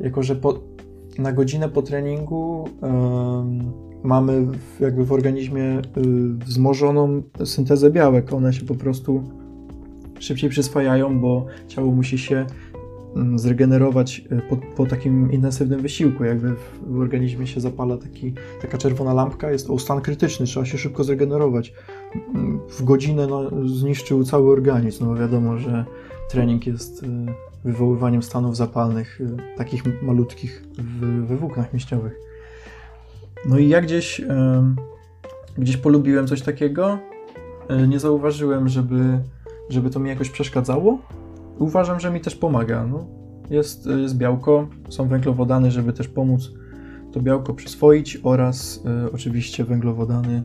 jako, 0.00 0.22
że 0.22 0.36
po, 0.36 0.60
na 1.18 1.32
godzinę 1.32 1.68
po 1.68 1.82
treningu 1.82 2.68
em, 2.82 3.72
mamy 4.02 4.46
w, 4.46 4.80
jakby 4.80 5.04
w 5.04 5.12
organizmie 5.12 5.62
y, 5.62 5.82
wzmożoną 6.46 7.22
syntezę 7.44 7.90
białek. 7.90 8.32
One 8.32 8.52
się 8.52 8.66
po 8.66 8.74
prostu 8.74 9.22
szybciej 10.18 10.50
przyswajają, 10.50 11.20
bo 11.20 11.46
ciało 11.68 11.92
musi 11.92 12.18
się 12.18 12.46
mm, 13.16 13.38
zregenerować 13.38 14.22
y, 14.32 14.42
po, 14.50 14.56
po 14.56 14.86
takim 14.86 15.32
intensywnym 15.32 15.80
wysiłku. 15.82 16.24
Jakby 16.24 16.54
w, 16.86 16.98
organizmie 17.00 17.46
się 17.46 17.60
zapala 17.60 17.96
taki, 17.96 18.34
taka 18.62 18.78
czerwona 18.78 19.14
lampka, 19.14 19.50
jest 19.50 19.66
to 19.66 19.78
stan 19.78 20.00
krytyczny, 20.00 20.46
trzeba 20.46 20.66
się 20.66 20.78
szybko 20.78 21.04
zregenerować. 21.04 21.72
Mm, 22.34 22.60
W 22.68 22.84
godzinę 22.84 23.26
no, 23.26 23.68
zniszczył 23.68 24.24
cały 24.24 24.52
organizm, 24.52 25.04
no 25.04 25.10
bo 25.10 25.16
wiadomo, 25.20 25.58
że 25.58 25.84
trening 26.30 26.66
jest 26.66 27.02
y, 27.02 27.06
wywoływaniem 27.64 28.22
stanów 28.22 28.56
zapalnych, 28.56 29.20
y, 29.20 29.36
takich 29.56 30.02
malutkich 30.02 30.64
w, 30.78 31.26
we 31.26 31.36
włóknach 31.36 31.72
mięśniowych. 31.72 32.12
No 33.48 33.58
i 33.58 33.68
ja 33.68 33.80
gdzieś, 33.80 34.22
gdzieś 35.58 35.76
polubiłem 35.76 36.26
coś 36.26 36.42
takiego. 36.42 36.98
E, 37.68 37.88
Nie 37.88 38.00
zauważyłem, 38.00 38.68
żeby, 38.68 39.18
żeby 39.68 39.90
to 39.90 40.00
mi 40.00 40.08
jakoś 40.08 40.30
przeszkadzało. 40.30 40.98
Uważam, 41.58 42.00
że 42.00 42.10
mi 42.10 42.20
też 42.20 42.36
pomaga. 42.36 42.86
No, 42.86 43.06
jest, 43.50 43.86
jest 43.86 44.16
białko, 44.16 44.68
są 44.88 45.08
węglowodany, 45.08 45.70
żeby 45.70 45.92
też 45.92 46.08
pomóc 46.08 46.50
to 47.12 47.20
białko 47.20 47.54
przyswoić 47.54 48.18
oraz 48.22 48.82
e, 48.86 49.12
oczywiście 49.12 49.64
węglowodany 49.64 50.42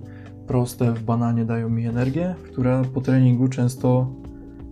proste 0.47 0.93
w 0.93 1.03
bananie 1.03 1.45
dają 1.45 1.69
mi 1.69 1.87
energię, 1.87 2.35
która 2.51 2.83
po 2.93 3.01
treningu 3.01 3.47
często, 3.47 4.15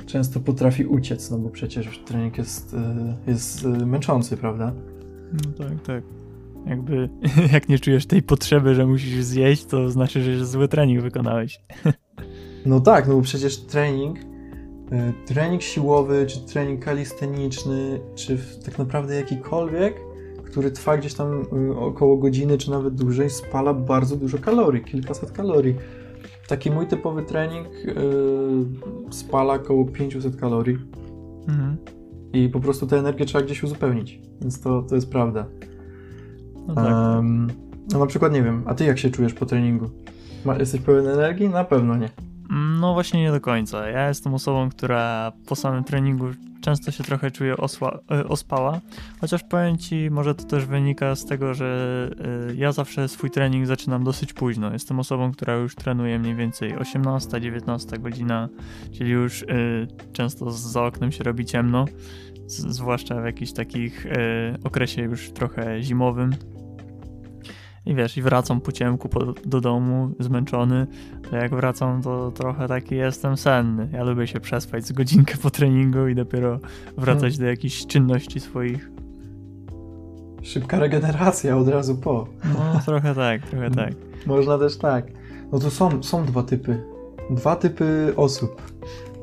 często 0.06 0.40
potrafi 0.40 0.86
uciec, 0.86 1.32
no 1.32 1.38
bo 1.38 1.50
przecież 1.50 2.00
trening 2.06 2.38
jest, 2.38 2.74
e, 2.74 3.16
jest 3.28 3.66
e, 3.66 3.86
męczący, 3.86 4.38
prawda? 4.38 4.74
No 5.34 5.66
tak, 5.66 5.82
tak. 5.86 6.04
Jakby, 6.66 7.10
jak 7.54 7.70
nie 7.70 7.80
czujesz 7.80 8.06
tej 8.06 8.24
potrzeby, 8.24 8.76
że 8.76 8.86
musisz 8.86 9.24
zjeść, 9.24 9.66
to 9.66 9.90
znaczy, 9.90 10.22
że 10.22 10.46
zły 10.46 10.68
trening 10.68 11.02
wykonałeś. 11.02 11.60
No 12.66 12.80
tak, 12.80 13.08
no 13.08 13.16
bo 13.16 13.22
przecież 13.22 13.58
trening, 13.58 14.18
trening 15.26 15.62
siłowy, 15.62 16.26
czy 16.26 16.40
trening 16.40 16.86
kalisteniczny, 16.86 18.00
czy 18.16 18.38
tak 18.66 18.78
naprawdę 18.78 19.16
jakikolwiek, 19.16 19.96
który 20.46 20.72
trwa 20.72 20.98
gdzieś 20.98 21.14
tam 21.14 21.46
y, 21.72 21.78
około 21.78 22.18
godziny, 22.18 22.58
czy 22.58 22.72
nawet 22.72 22.96
dłużej, 22.96 23.30
spala 23.30 23.74
bardzo 23.74 24.16
dużo 24.16 24.38
kalorii, 24.38 24.84
kilkaset 24.84 25.32
kalorii. 25.32 25.76
Taki 26.48 26.72
mój 26.72 26.88
typowy 26.88 27.24
trening 27.24 27.68
y, 27.68 27.94
spala 29.14 29.54
około 29.54 29.86
500 29.86 30.36
kalorii 30.36 30.78
Mhm. 31.48 31.78
i 32.34 32.50
po 32.50 32.60
prostu 32.60 32.88
tę 32.88 32.98
energię 33.00 33.26
trzeba 33.26 33.44
gdzieś 33.46 33.64
uzupełnić, 33.64 34.22
więc 34.42 34.62
to, 34.62 34.82
to 34.82 34.96
jest 34.96 35.10
prawda. 35.12 35.46
No 36.68 36.76
tak. 36.76 36.86
Em, 37.20 37.48
no 37.94 38.00
na 38.00 38.06
przykład 38.06 38.34
nie 38.34 38.44
wiem, 38.44 38.64
a 38.66 38.74
ty 38.74 38.86
jak 38.86 39.00
się 39.00 39.10
czujesz 39.10 39.34
po 39.34 39.46
treningu? 39.46 39.90
Ma, 40.46 40.58
jesteś 40.58 40.82
pełen 40.82 41.08
energii? 41.08 41.50
Na 41.50 41.64
pewno 41.64 41.98
nie. 41.98 42.10
No 42.80 42.94
właśnie 42.94 43.22
nie 43.22 43.32
do 43.32 43.42
końca. 43.42 43.88
Ja 43.88 44.08
jestem 44.08 44.34
osobą, 44.34 44.70
która 44.70 45.32
po 45.46 45.56
samym 45.56 45.84
treningu 45.84 46.26
często 46.62 46.92
się 46.92 47.04
trochę 47.04 47.32
czuje 47.32 47.58
osła, 47.58 48.00
e, 48.12 48.28
ospała, 48.28 48.82
chociaż 49.22 49.44
powiem 49.44 49.78
ci, 49.78 50.12
może 50.12 50.36
to 50.36 50.44
też 50.44 50.66
wynika 50.66 51.16
z 51.16 51.26
tego, 51.26 51.54
że 51.54 52.10
e, 52.50 52.56
ja 52.56 52.72
zawsze 52.72 53.08
swój 53.08 53.32
trening 53.32 53.68
zaczynam 53.68 54.04
dosyć 54.04 54.34
późno. 54.34 54.74
Jestem 54.74 55.00
osobą, 55.00 55.32
która 55.32 55.54
już 55.54 55.76
trenuje 55.76 56.20
mniej 56.20 56.36
więcej 56.36 56.76
18-19 56.76 58.00
godzina, 58.00 58.50
czyli 58.98 59.12
już 59.12 59.44
e, 59.44 59.46
często 60.14 60.52
za 60.52 60.84
oknem 60.84 61.12
się 61.12 61.24
robi 61.24 61.46
ciemno, 61.46 61.86
zwłaszcza 62.48 63.22
w 63.22 63.26
jakichś 63.26 63.52
takich 63.52 64.08
okresie 64.64 65.02
już 65.02 65.32
trochę 65.32 65.82
zimowym. 65.82 66.36
I 67.86 67.96
wiesz, 67.96 68.18
i 68.18 68.22
wracam 68.22 68.62
po 68.62 68.72
ciemku 68.72 69.10
po, 69.10 69.34
do 69.46 69.62
domu, 69.62 70.12
zmęczony, 70.20 70.88
to 71.30 71.36
jak 71.36 71.56
wracam, 71.56 72.02
to 72.02 72.32
trochę 72.32 72.68
taki 72.68 72.96
jestem 72.96 73.38
senny. 73.38 73.90
Ja 73.94 74.04
lubię 74.04 74.28
się 74.28 74.40
przespać 74.40 74.86
z 74.86 74.92
godzinkę 74.92 75.34
po 75.44 75.50
treningu 75.50 76.08
i 76.08 76.16
dopiero 76.16 76.60
wracać 76.98 77.38
do 77.38 77.46
jakichś 77.46 77.86
czynności 77.86 78.40
swoich. 78.40 78.90
Szybka 80.42 80.80
regeneracja 80.80 81.58
od 81.58 81.68
razu 81.68 81.96
po. 81.96 82.28
No, 82.44 82.80
trochę 82.86 83.16
tak, 83.16 83.42
trochę 83.42 83.72
tak. 83.86 83.94
Można 84.26 84.58
też 84.58 84.78
tak. 84.78 85.06
No 85.52 85.60
to 85.60 85.72
są, 85.72 86.04
są 86.04 86.26
dwa 86.26 86.44
typy. 86.44 86.84
Dwa 87.30 87.56
typy 87.56 88.14
osób. 88.16 88.62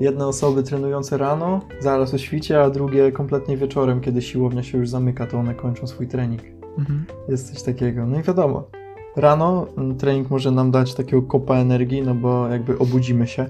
Jedne 0.00 0.26
osoby 0.26 0.62
trenujące 0.62 1.18
rano, 1.18 1.60
zaraz 1.80 2.14
o 2.14 2.18
świcie, 2.18 2.62
a 2.62 2.70
drugie 2.70 3.12
kompletnie 3.12 3.56
wieczorem, 3.56 4.00
kiedy 4.00 4.22
siłownia 4.22 4.62
się 4.62 4.78
już 4.78 4.88
zamyka, 4.88 5.26
to 5.26 5.38
one 5.38 5.54
kończą 5.54 5.86
swój 5.86 6.08
trening. 6.08 6.55
Mhm. 6.78 7.04
Jest 7.28 7.52
coś 7.52 7.62
takiego. 7.62 8.06
No 8.06 8.20
i 8.20 8.22
wiadomo, 8.22 8.68
rano 9.16 9.66
mm, 9.76 9.96
trening 9.96 10.30
może 10.30 10.50
nam 10.50 10.70
dać 10.70 10.94
takiego 10.94 11.22
kopa 11.22 11.54
energii, 11.56 12.02
no 12.02 12.14
bo 12.14 12.48
jakby 12.48 12.78
obudzimy 12.78 13.26
się. 13.26 13.46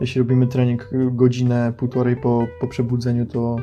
Jeśli 0.00 0.18
robimy 0.18 0.46
trening 0.46 0.92
y, 0.92 1.10
godzinę, 1.12 1.72
półtorej 1.76 2.16
po, 2.16 2.46
po 2.60 2.66
przebudzeniu, 2.66 3.26
to 3.26 3.56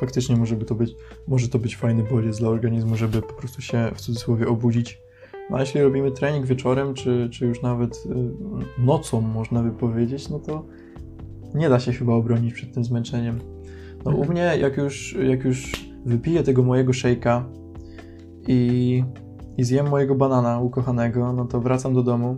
faktycznie 0.00 0.36
może, 0.36 0.56
by 0.56 0.64
to 0.64 0.74
być, 0.74 0.94
może 1.28 1.48
to 1.48 1.58
być 1.58 1.76
fajny 1.76 2.02
bodziec 2.02 2.38
dla 2.38 2.48
organizmu, 2.48 2.96
żeby 2.96 3.22
po 3.22 3.32
prostu 3.34 3.62
się 3.62 3.90
w 3.94 4.00
cudzysłowie 4.00 4.48
obudzić. 4.48 4.98
No 5.50 5.56
a 5.56 5.60
jeśli 5.60 5.80
robimy 5.80 6.10
trening 6.10 6.46
wieczorem, 6.46 6.94
czy, 6.94 7.28
czy 7.32 7.46
już 7.46 7.62
nawet 7.62 7.96
y, 7.96 8.82
nocą, 8.82 9.20
można 9.20 9.62
by 9.62 9.70
powiedzieć, 9.70 10.28
no 10.28 10.38
to 10.38 10.64
nie 11.54 11.68
da 11.68 11.80
się 11.80 11.92
chyba 11.92 12.14
obronić 12.14 12.54
przed 12.54 12.74
tym 12.74 12.84
zmęczeniem. 12.84 13.40
No 14.04 14.10
u 14.10 14.20
Mhm. 14.20 14.30
mnie, 14.30 14.58
jak 14.60 14.76
już, 14.76 15.16
jak 15.28 15.44
już 15.44 15.72
wypiję 16.04 16.42
tego 16.42 16.62
mojego 16.62 16.92
shake'a 16.92 17.42
i, 18.48 19.04
i 19.56 19.64
zjem 19.64 19.88
mojego 19.88 20.14
banana 20.14 20.60
ukochanego, 20.60 21.32
no 21.32 21.44
to 21.44 21.60
wracam 21.60 21.94
do 21.94 22.02
domu. 22.02 22.36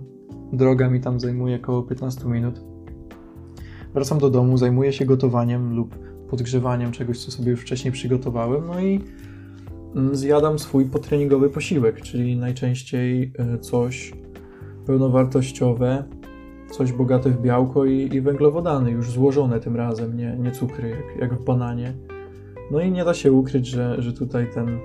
Droga 0.53 0.91
mi 0.91 1.01
tam 1.01 1.21
zajmuje 1.21 1.57
około 1.57 1.83
15 1.83 2.29
minut. 2.29 2.61
Wracam 3.95 4.19
do 4.19 4.31
domu, 4.31 4.57
zajmuję 4.57 4.93
się 4.93 5.05
gotowaniem 5.05 5.77
lub 5.77 5.95
podgrzewaniem 6.31 6.93
czegoś, 6.93 7.25
co 7.25 7.31
sobie 7.31 7.51
już 7.51 7.61
wcześniej 7.61 7.93
przygotowałem, 7.93 8.67
no 8.67 8.81
i 8.81 9.01
mm, 9.97 10.17
zjadam 10.17 10.59
swój 10.59 10.85
potreningowy 10.85 11.51
posiłek, 11.51 12.01
czyli 12.01 12.37
najczęściej 12.37 13.33
e, 13.39 13.59
coś 13.59 14.13
pełnowartościowe, 14.87 16.05
coś 16.71 16.93
bogate 16.93 17.31
w 17.31 17.43
białko 17.43 17.85
i, 17.85 18.15
i 18.15 18.21
węglowodany, 18.21 18.91
już 18.91 19.11
złożone 19.11 19.61
tym 19.61 19.77
razem, 19.77 20.17
nie, 20.17 20.37
nie 20.39 20.51
cukry, 20.51 20.89
jak, 20.89 21.21
jak 21.21 21.35
w 21.35 21.45
bananie. 21.45 21.95
No 22.71 22.81
i 22.81 22.91
nie 22.91 23.05
da 23.05 23.15
się 23.15 23.33
ukryć, 23.33 23.67
że, 23.67 24.03
że 24.03 24.13
tutaj 24.13 24.51
ten 24.55 24.79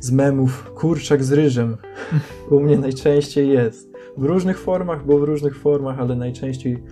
z 0.00 0.10
memów 0.10 0.70
kurczak 0.74 1.24
z 1.24 1.32
ryżem 1.32 1.76
u 2.50 2.60
mnie 2.60 2.78
najczęściej 2.78 3.48
jest. 3.48 3.96
W 4.16 4.24
różnych 4.24 4.58
formach, 4.58 5.06
bo 5.06 5.18
w 5.18 5.22
różnych 5.22 5.56
formach, 5.56 6.00
ale 6.00 6.16
najczęściej 6.16 6.82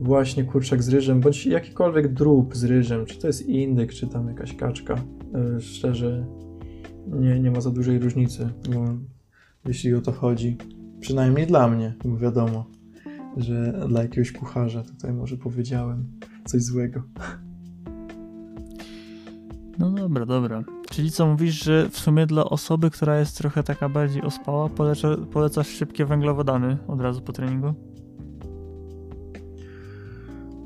właśnie 0.00 0.44
kurczak 0.44 0.82
z 0.82 0.88
ryżem, 0.88 1.20
bądź 1.20 1.46
jakikolwiek 1.46 2.12
drób 2.12 2.56
z 2.56 2.64
ryżem, 2.64 3.06
czy 3.06 3.18
to 3.18 3.26
jest 3.26 3.48
indyk, 3.48 3.92
czy 3.92 4.06
tam 4.06 4.28
jakaś 4.28 4.56
kaczka. 4.56 4.94
E, 4.94 5.60
Szczerze, 5.60 6.26
nie, 7.06 7.40
nie 7.40 7.50
ma 7.50 7.60
za 7.60 7.70
dużej 7.70 7.98
różnicy, 7.98 8.48
bo 8.74 8.84
jeśli 9.64 9.94
o 9.94 10.00
to 10.00 10.12
chodzi. 10.12 10.56
Przynajmniej 11.00 11.46
dla 11.46 11.68
mnie, 11.68 11.94
bo 12.04 12.16
wiadomo, 12.16 12.66
że 13.36 13.86
dla 13.88 14.02
jakiegoś 14.02 14.32
kucharza 14.32 14.82
tutaj 14.82 15.12
może 15.12 15.36
powiedziałem 15.36 16.04
coś 16.44 16.62
złego. 16.62 17.02
No 19.78 19.90
dobra, 19.90 20.26
dobra. 20.26 20.64
Czyli 20.92 21.10
co 21.10 21.26
mówisz, 21.26 21.64
że 21.64 21.88
w 21.88 21.98
sumie 21.98 22.26
dla 22.26 22.44
osoby, 22.44 22.90
która 22.90 23.18
jest 23.18 23.38
trochę 23.38 23.62
taka 23.62 23.88
bardziej 23.88 24.22
ospała, 24.22 24.68
poleca, 24.68 25.08
polecasz 25.32 25.68
szybkie 25.68 26.04
węglowodany 26.04 26.76
od 26.88 27.00
razu 27.00 27.20
po 27.20 27.32
treningu? 27.32 27.74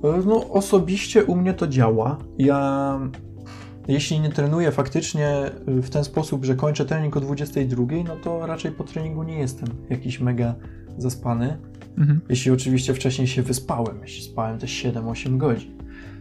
E, 0.04 0.22
No, 0.26 0.50
osobiście 0.50 1.24
u 1.24 1.36
mnie 1.36 1.54
to 1.54 1.66
działa. 1.66 2.18
Ja, 2.38 3.00
jeśli 3.88 4.20
nie 4.20 4.30
trenuję 4.30 4.72
faktycznie 4.72 5.50
y, 5.68 5.82
w 5.82 5.90
ten 5.90 6.04
sposób, 6.04 6.44
że 6.44 6.54
kończę 6.54 6.84
trening 6.84 7.16
o 7.16 7.20
22, 7.20 7.84
no 8.08 8.16
to 8.16 8.46
raczej 8.46 8.72
po 8.72 8.84
treningu 8.84 9.22
nie 9.22 9.38
jestem 9.38 9.68
jakiś 9.90 10.20
mega 10.20 10.54
zaspany. 10.98 11.58
Mhm. 11.98 12.20
Jeśli 12.28 12.50
oczywiście 12.50 12.94
wcześniej 12.94 13.26
się 13.26 13.42
wyspałem, 13.42 13.98
jeśli 14.02 14.22
spałem 14.22 14.58
też 14.58 14.84
7-8 14.84 15.36
godzin. 15.36 15.75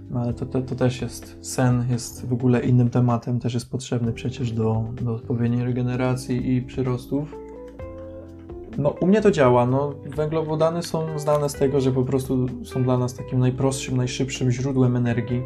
No 0.10 0.20
ale 0.20 0.34
to, 0.34 0.46
to, 0.46 0.62
to 0.62 0.76
też 0.76 1.02
jest, 1.02 1.38
sen 1.42 1.86
jest 1.90 2.28
w 2.28 2.34
ogóle 2.34 2.60
innym 2.60 2.90
tematem, 2.90 3.40
też 3.40 3.54
jest 3.54 3.72
potrzebny 3.72 4.14
przecież 4.14 4.52
do, 4.52 4.84
do 5.02 5.14
odpowiedniej 5.14 5.64
regeneracji 5.64 6.56
i 6.56 6.62
przyrostów. 6.62 7.36
No, 8.78 8.90
u 8.90 9.08
mnie 9.08 9.22
to 9.22 9.32
działa. 9.32 9.66
No, 9.66 9.94
węglowodany 10.16 10.84
są 10.84 11.20
znane 11.20 11.50
z 11.50 11.54
tego, 11.54 11.82
że 11.82 11.92
po 11.92 12.04
prostu 12.04 12.48
są 12.66 12.84
dla 12.84 12.98
nas 12.98 13.14
takim 13.14 13.40
najprostszym, 13.40 13.98
najszybszym 13.98 14.52
źródłem 14.52 14.96
energii. 14.96 15.42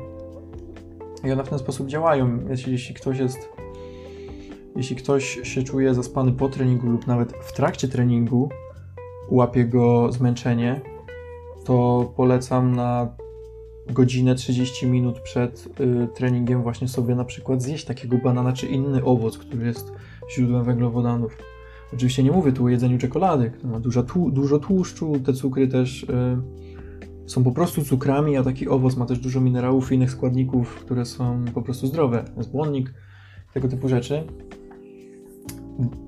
I 1.23 1.31
one 1.31 1.43
w 1.43 1.49
ten 1.49 1.59
sposób 1.59 1.87
działają. 1.87 2.39
Jeśli, 2.49 2.71
jeśli 2.71 2.95
ktoś 2.95 3.19
jest. 3.19 3.49
Jeśli 4.75 4.95
ktoś 4.95 5.39
się 5.43 5.63
czuje 5.63 5.93
zaspany 5.93 6.31
po 6.31 6.49
treningu 6.49 6.87
lub 6.87 7.07
nawet 7.07 7.33
w 7.33 7.53
trakcie 7.53 7.87
treningu, 7.87 8.49
łapie 9.29 9.65
go 9.65 10.11
zmęczenie, 10.11 10.81
to 11.65 12.05
polecam 12.15 12.75
na 12.75 13.15
godzinę 13.93 14.35
30 14.35 14.87
minut 14.87 15.19
przed 15.19 15.67
y, 15.79 16.07
treningiem 16.15 16.63
właśnie 16.63 16.87
sobie 16.87 17.15
na 17.15 17.25
przykład 17.25 17.61
zjeść 17.61 17.85
takiego 17.85 18.17
banana 18.17 18.53
czy 18.53 18.67
inny 18.67 19.03
owoc, 19.03 19.37
który 19.37 19.65
jest 19.65 19.91
źródłem 20.35 20.63
węglowodanów. 20.63 21.37
Oczywiście 21.93 22.23
nie 22.23 22.31
mówię 22.31 22.51
tu 22.51 22.65
o 22.65 22.69
jedzeniu 22.69 22.97
czekolady, 22.97 23.51
która 23.51 23.73
ma 23.73 23.79
dużo, 23.79 24.03
tłu 24.03 24.31
dużo 24.31 24.59
tłuszczu, 24.59 25.13
te 25.25 25.33
cukry 25.33 25.67
też 25.67 26.03
y, 26.03 26.37
są 27.25 27.43
po 27.43 27.51
prostu 27.51 27.83
cukrami, 27.83 28.37
a 28.37 28.43
taki 28.43 28.67
owoc 28.67 28.97
ma 28.97 29.05
też 29.05 29.19
dużo 29.19 29.41
minerałów 29.41 29.91
i 29.91 29.95
innych 29.95 30.11
składników, 30.11 30.75
które 30.75 31.05
są 31.05 31.45
po 31.53 31.61
prostu 31.61 31.87
zdrowe. 31.87 32.25
Jest 32.37 32.51
błonnik, 32.51 32.93
tego 33.53 33.67
typu 33.67 33.89
rzeczy. 33.89 34.23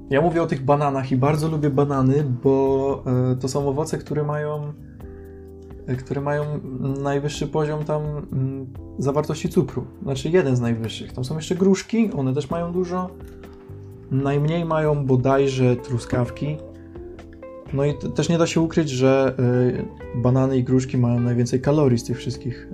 Ja 0.10 0.22
mówię 0.22 0.44
o 0.44 0.48
tych 0.48 0.66
bananach 0.66 1.12
i 1.12 1.18
bardzo 1.18 1.48
lubię 1.48 1.70
banany, 1.70 2.24
bo 2.44 3.04
y, 3.34 3.38
to 3.38 3.48
są 3.48 3.70
owoce, 3.70 3.98
które 3.98 4.24
mają 4.24 4.74
które 5.98 6.22
mają 6.22 6.60
najwyższy 7.04 7.48
poziom 7.48 7.84
tam 7.84 8.02
mm, 8.04 8.68
zawartości 9.00 9.50
cukru. 9.50 9.86
Znaczy 10.04 10.30
jeden 10.30 10.56
z 10.56 10.62
najwyższych. 10.62 11.14
Tam 11.14 11.26
są 11.26 11.36
jeszcze 11.36 11.56
gruszki, 11.56 12.12
one 12.12 12.34
też 12.34 12.50
mają 12.50 12.72
dużo. 12.72 13.10
Najmniej 14.12 14.66
mają 14.66 15.06
bodajże 15.06 15.76
truskawki. 15.76 16.58
No 17.74 17.86
i 17.86 17.94
też 18.16 18.30
nie 18.30 18.38
da 18.38 18.48
się 18.48 18.62
ukryć, 18.62 18.90
że 18.90 19.36
y, 20.16 20.22
banany 20.22 20.58
i 20.58 20.64
gruszki 20.64 20.98
mają 20.98 21.20
najwięcej 21.20 21.62
kalorii 21.62 21.98
z 21.98 22.04
tych 22.04 22.18
wszystkich, 22.18 22.68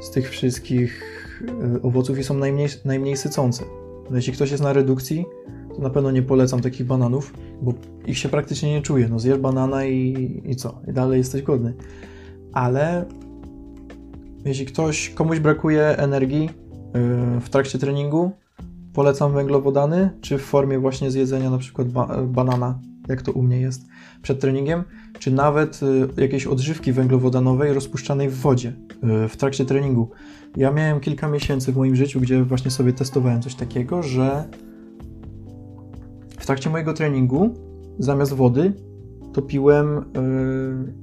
y, 0.00 0.02
z 0.02 0.10
tych 0.10 0.30
wszystkich 0.30 1.02
y, 1.76 1.82
owoców 1.82 2.18
i 2.18 2.24
są 2.24 2.34
najmniej, 2.34 2.68
najmniej 2.84 3.16
sycące. 3.16 3.64
No 4.10 4.16
jeśli 4.16 4.32
ktoś 4.32 4.50
jest 4.50 4.62
na 4.62 4.72
redukcji, 4.72 5.26
to 5.76 5.82
na 5.82 5.90
pewno 5.90 6.10
nie 6.10 6.22
polecam 6.22 6.60
takich 6.60 6.86
bananów, 6.86 7.34
bo 7.62 7.72
ich 8.06 8.18
się 8.18 8.28
praktycznie 8.28 8.70
nie 8.70 8.82
czuje. 8.82 9.08
No 9.08 9.18
zjesz 9.18 9.38
banana 9.38 9.84
i, 9.84 10.42
i 10.44 10.56
co? 10.56 10.80
I 10.88 10.92
dalej 10.92 11.18
jesteś 11.18 11.42
głodny. 11.42 11.74
Ale 12.52 13.04
jeśli 14.44 14.66
ktoś, 14.66 15.10
komuś 15.10 15.38
brakuje 15.38 15.82
energii 15.82 16.50
w 17.40 17.48
trakcie 17.50 17.78
treningu, 17.78 18.30
polecam 18.92 19.32
węglowodany, 19.32 20.10
czy 20.20 20.38
w 20.38 20.42
formie 20.42 20.78
właśnie 20.78 21.10
zjedzenia 21.10 21.50
na 21.50 21.58
przykład 21.58 21.88
ba 21.88 22.22
banana, 22.22 22.78
jak 23.08 23.22
to 23.22 23.32
u 23.32 23.42
mnie 23.42 23.60
jest 23.60 23.86
przed 24.22 24.40
treningiem, 24.40 24.84
czy 25.18 25.30
nawet 25.30 25.80
y, 26.16 26.22
jakiejś 26.22 26.46
odżywki 26.46 26.92
węglowodanowej 26.92 27.72
rozpuszczanej 27.72 28.28
w 28.28 28.34
wodzie 28.34 28.72
y, 29.24 29.28
w 29.28 29.36
trakcie 29.36 29.64
treningu. 29.64 30.10
Ja 30.56 30.70
miałem 30.70 31.00
kilka 31.00 31.28
miesięcy 31.28 31.72
w 31.72 31.76
moim 31.76 31.96
życiu, 31.96 32.20
gdzie 32.20 32.44
właśnie 32.44 32.70
sobie 32.70 32.92
testowałem 32.92 33.42
coś 33.42 33.54
takiego, 33.54 34.02
że 34.02 34.44
trakcie 36.50 36.70
mojego 36.70 36.92
treningu 36.92 37.54
zamiast 37.98 38.32
wody 38.32 38.72
to 39.32 39.42
piłem 39.42 39.98
y, 39.98 40.02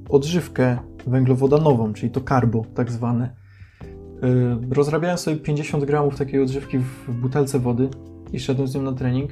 odżywkę 0.09 0.77
węglowodanową, 1.07 1.93
czyli 1.93 2.11
to 2.11 2.21
karbo 2.21 2.65
tak 2.75 2.91
zwane 2.91 3.35
Y, 4.23 4.73
rozrabiałem 4.75 5.17
sobie 5.17 5.37
50 5.37 5.85
gramów 5.85 6.17
takiej 6.17 6.41
odżywki 6.41 6.77
w 6.77 7.13
butelce 7.21 7.59
wody 7.59 7.89
i 8.33 8.39
szedłem 8.39 8.67
z 8.67 8.75
nią 8.75 8.81
na 8.81 8.93
trening. 8.93 9.31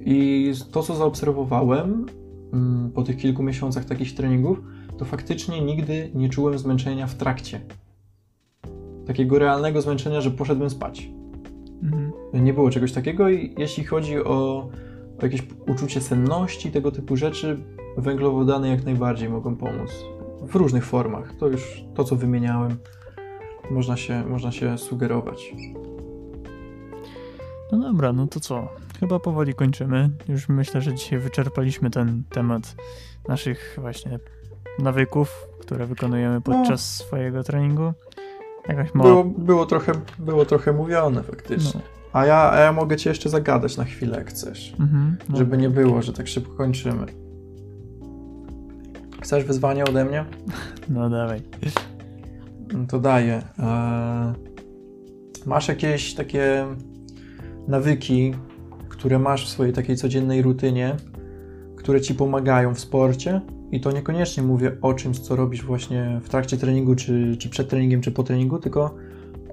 I 0.00 0.52
to, 0.72 0.82
co 0.82 0.94
zaobserwowałem 0.94 2.06
mm, 2.52 2.90
po 2.90 3.02
tych 3.02 3.16
kilku 3.16 3.42
miesiącach 3.42 3.84
takich 3.84 4.14
treningów, 4.14 4.62
to 4.98 5.04
faktycznie 5.04 5.60
nigdy 5.60 6.10
nie 6.14 6.28
czułem 6.28 6.58
zmęczenia 6.58 7.06
w 7.06 7.14
trakcie. 7.14 7.60
Takiego 9.06 9.38
realnego 9.38 9.80
zmęczenia, 9.80 10.20
że 10.20 10.30
poszedłem 10.30 10.70
spać. 10.70 11.10
Mhm. 11.82 12.12
Nie 12.44 12.54
było 12.54 12.70
czegoś 12.70 12.92
takiego 12.92 13.30
i 13.30 13.54
jeśli 13.58 13.84
chodzi 13.84 14.18
o 14.18 14.68
jakieś 15.26 15.42
uczucie 15.68 16.00
senności, 16.00 16.70
tego 16.70 16.92
typu 16.92 17.16
rzeczy, 17.16 17.58
węglowodany 17.96 18.68
jak 18.68 18.84
najbardziej 18.84 19.28
mogą 19.28 19.56
pomóc. 19.56 20.04
W 20.42 20.54
różnych 20.54 20.84
formach. 20.84 21.32
To 21.38 21.48
już 21.48 21.84
to, 21.94 22.04
co 22.04 22.16
wymieniałem 22.16 22.76
można 23.70 23.96
się, 23.96 24.24
można 24.24 24.52
się 24.52 24.78
sugerować. 24.78 25.54
No 27.72 27.78
dobra, 27.78 28.12
no 28.12 28.26
to 28.26 28.40
co? 28.40 28.68
Chyba 29.00 29.18
powoli 29.18 29.54
kończymy. 29.54 30.10
Już 30.28 30.48
myślę, 30.48 30.80
że 30.80 30.94
dzisiaj 30.94 31.18
wyczerpaliśmy 31.18 31.90
ten 31.90 32.22
temat 32.30 32.74
naszych 33.28 33.78
właśnie 33.80 34.18
nawyków, 34.78 35.46
które 35.60 35.86
wykonujemy 35.86 36.40
podczas 36.40 36.70
no. 37.00 37.06
swojego 37.06 37.42
treningu. 37.42 37.92
Jakaś 38.68 38.94
mała... 38.94 39.10
było, 39.10 39.24
było, 39.24 39.66
trochę, 39.66 39.92
było 40.18 40.44
trochę 40.44 40.72
mówione 40.72 41.22
faktycznie. 41.22 41.80
No. 41.84 41.99
A, 42.12 42.26
ja, 42.26 42.50
a 42.50 42.60
ja 42.60 42.72
mogę 42.72 42.96
cię 42.96 43.10
jeszcze 43.10 43.28
zagadać 43.28 43.76
na 43.76 43.84
chwilę, 43.84 44.18
jak 44.18 44.28
chcesz. 44.28 44.74
Mhm, 44.80 45.16
no. 45.28 45.36
Żeby 45.36 45.58
nie 45.58 45.70
było, 45.70 46.02
że 46.02 46.12
tak 46.12 46.28
szybko 46.28 46.54
kończymy. 46.54 47.06
Chcesz 49.22 49.44
wyzwanie 49.44 49.84
ode 49.84 50.04
mnie? 50.04 50.24
No 50.88 51.10
dawaj 51.10 51.42
to 52.88 53.00
daje. 53.00 53.42
E, 53.58 54.34
masz 55.46 55.68
jakieś 55.68 56.14
takie 56.14 56.66
nawyki, 57.68 58.34
które 58.88 59.18
masz 59.18 59.46
w 59.46 59.48
swojej 59.48 59.72
takiej 59.72 59.96
codziennej 59.96 60.42
rutynie, 60.42 60.96
które 61.76 62.00
ci 62.00 62.14
pomagają 62.14 62.74
w 62.74 62.80
sporcie? 62.80 63.40
I 63.72 63.80
to 63.80 63.92
niekoniecznie 63.92 64.42
mówię 64.42 64.76
o 64.82 64.94
czymś, 64.94 65.18
co 65.18 65.36
robisz 65.36 65.64
właśnie 65.64 66.20
w 66.24 66.28
trakcie 66.28 66.56
treningu, 66.56 66.94
czy, 66.94 67.36
czy 67.38 67.48
przed 67.48 67.68
treningiem, 67.68 68.00
czy 68.00 68.10
po 68.10 68.22
treningu, 68.22 68.58
tylko 68.58 68.94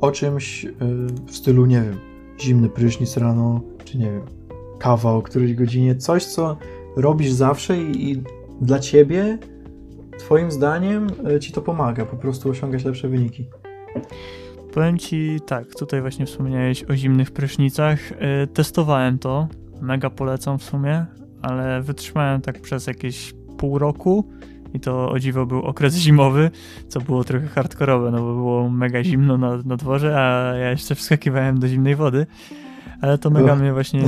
o 0.02 0.12
czymś 0.12 0.66
e, 0.66 0.70
w 1.28 1.36
stylu, 1.36 1.66
nie 1.66 1.82
wiem, 1.82 1.98
zimny 2.42 2.70
prysznic 2.70 3.18
rano, 3.18 3.62
czy 3.86 3.98
nie 3.98 4.06
wiem, 4.06 4.26
kawa 4.80 5.12
o 5.12 5.22
którejś 5.22 5.54
godzinie, 5.54 5.96
coś, 5.96 6.26
co 6.26 6.58
robisz 6.96 7.32
zawsze 7.32 7.78
i, 7.78 8.12
i 8.12 8.24
dla 8.62 8.80
ciebie 8.80 9.38
Twoim 10.18 10.52
zdaniem 10.52 11.08
e, 11.36 11.40
ci 11.40 11.52
to 11.52 11.62
pomaga 11.62 12.06
po 12.06 12.16
prostu 12.16 12.50
osiągać 12.50 12.86
lepsze 12.86 13.10
wyniki? 13.10 13.50
Powiem 14.74 14.98
ci 14.98 15.40
tak, 15.46 15.76
tutaj 15.76 16.02
właśnie 16.02 16.26
wspomniałeś 16.26 16.84
o 16.84 16.96
zimnych 16.96 17.32
prysznicach. 17.32 18.00
E, 18.12 18.48
testowałem 18.48 19.20
to, 19.20 19.48
mega 19.82 20.10
polecam 20.10 20.60
w 20.60 20.64
sumie, 20.64 21.06
ale 21.42 21.82
wytrzymałem 21.82 22.42
tak 22.42 22.62
przez 22.62 22.88
jakieś 22.88 23.34
pół 23.58 23.80
roku 23.80 24.30
i 24.74 24.80
to 24.80 25.10
o 25.10 25.20
dziwo 25.20 25.46
był 25.46 25.62
okres 25.62 25.96
zimowy, 25.96 26.52
co 26.88 27.02
było 27.02 27.24
trochę 27.24 27.48
hardkorowe, 27.48 28.12
no 28.12 28.18
bo 28.18 28.34
było 28.34 28.70
mega 28.70 29.04
zimno 29.04 29.38
na, 29.38 29.58
na 29.66 29.78
dworze, 29.78 30.20
a 30.20 30.56
ja 30.56 30.72
jeszcze 30.72 30.96
wskakiwałem 30.96 31.60
do 31.60 31.68
zimnej 31.68 31.96
wody. 31.96 32.26
Ale 33.02 33.18
to 33.18 33.30
mega 33.30 33.56
mnie 33.56 33.74
właśnie, 33.74 34.04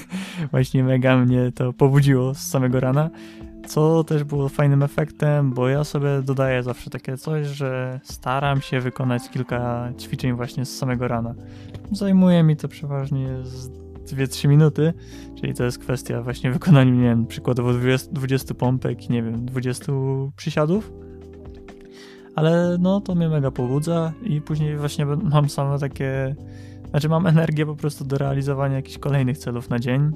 właśnie 0.50 0.84
mega 0.84 1.16
mnie 1.16 1.52
to 1.54 1.72
pobudziło 1.72 2.34
z 2.34 2.38
samego 2.38 2.80
rana. 2.80 3.10
Co 3.66 4.04
też 4.04 4.24
było 4.24 4.48
fajnym 4.48 4.82
efektem, 4.82 5.52
bo 5.52 5.68
ja 5.68 5.84
sobie 5.84 6.22
dodaję 6.22 6.62
zawsze 6.62 6.90
takie 6.90 7.16
coś, 7.16 7.46
że 7.46 8.00
staram 8.02 8.60
się 8.60 8.80
wykonać 8.80 9.30
kilka 9.30 9.88
ćwiczeń 10.00 10.32
właśnie 10.32 10.64
z 10.64 10.78
samego 10.78 11.08
rana. 11.08 11.34
Zajmuje 11.92 12.42
mi 12.42 12.56
to 12.56 12.68
przeważnie 12.68 13.28
2-3 14.06 14.48
minuty, 14.48 14.92
czyli 15.40 15.54
to 15.54 15.64
jest 15.64 15.78
kwestia 15.78 16.22
właśnie 16.22 16.50
wykonania, 16.50 16.92
nie 16.92 17.02
wiem, 17.02 17.26
przykładowo 17.26 17.72
20, 17.72 18.12
20 18.12 18.54
pompek 18.54 19.10
i 19.10 19.12
nie 19.12 19.22
wiem, 19.22 19.46
20 19.46 19.92
przysiadów. 20.36 20.92
Ale 22.34 22.76
no 22.80 23.00
to 23.00 23.14
mnie 23.14 23.28
mega 23.28 23.50
pobudza 23.50 24.12
i 24.22 24.40
później 24.40 24.76
właśnie 24.76 25.06
mam 25.06 25.48
same 25.48 25.78
takie, 25.78 26.36
znaczy 26.90 27.08
mam 27.08 27.26
energię 27.26 27.66
po 27.66 27.76
prostu 27.76 28.04
do 28.04 28.18
realizowania 28.18 28.76
jakichś 28.76 28.98
kolejnych 28.98 29.38
celów 29.38 29.70
na 29.70 29.78
dzień. 29.78 30.12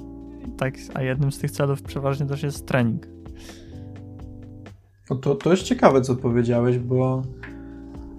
Tak, 0.57 0.73
a 0.93 1.01
jednym 1.01 1.31
z 1.31 1.39
tych 1.39 1.51
celów 1.51 1.81
przeważnie 1.81 2.25
też 2.25 2.43
jest 2.43 2.67
trening. 2.67 3.07
No 5.09 5.15
to, 5.15 5.35
to 5.35 5.51
jest 5.51 5.63
ciekawe, 5.63 6.01
co 6.01 6.15
powiedziałeś, 6.15 6.79
bo 6.79 7.21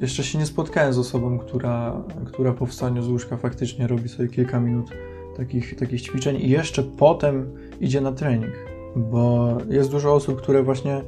jeszcze 0.01 0.25
się 0.25 0.39
nie 0.39 0.47
spotkałem 0.47 0.93
z 0.93 0.99
osobą, 0.99 1.39
która, 1.39 2.03
która 2.27 2.53
po 2.53 2.67
wstaniu 2.67 3.03
z 3.03 3.09
łóżka 3.09 3.37
faktycznie 3.37 3.87
robi 3.87 4.09
sobie 4.09 4.29
kilka 4.29 4.61
minut 4.61 4.91
takich, 5.37 5.77
takich 5.77 6.03
ćwiczeń 6.03 6.37
i 6.37 6.49
jeszcze 6.49 6.83
potem 6.83 7.55
idzie 7.81 8.01
na 8.01 8.13
trening, 8.13 8.53
bo 8.97 9.49
jest 9.71 9.91
dużo 9.91 10.15
osób, 10.15 10.43
które 10.43 10.63
właśnie 10.63 11.03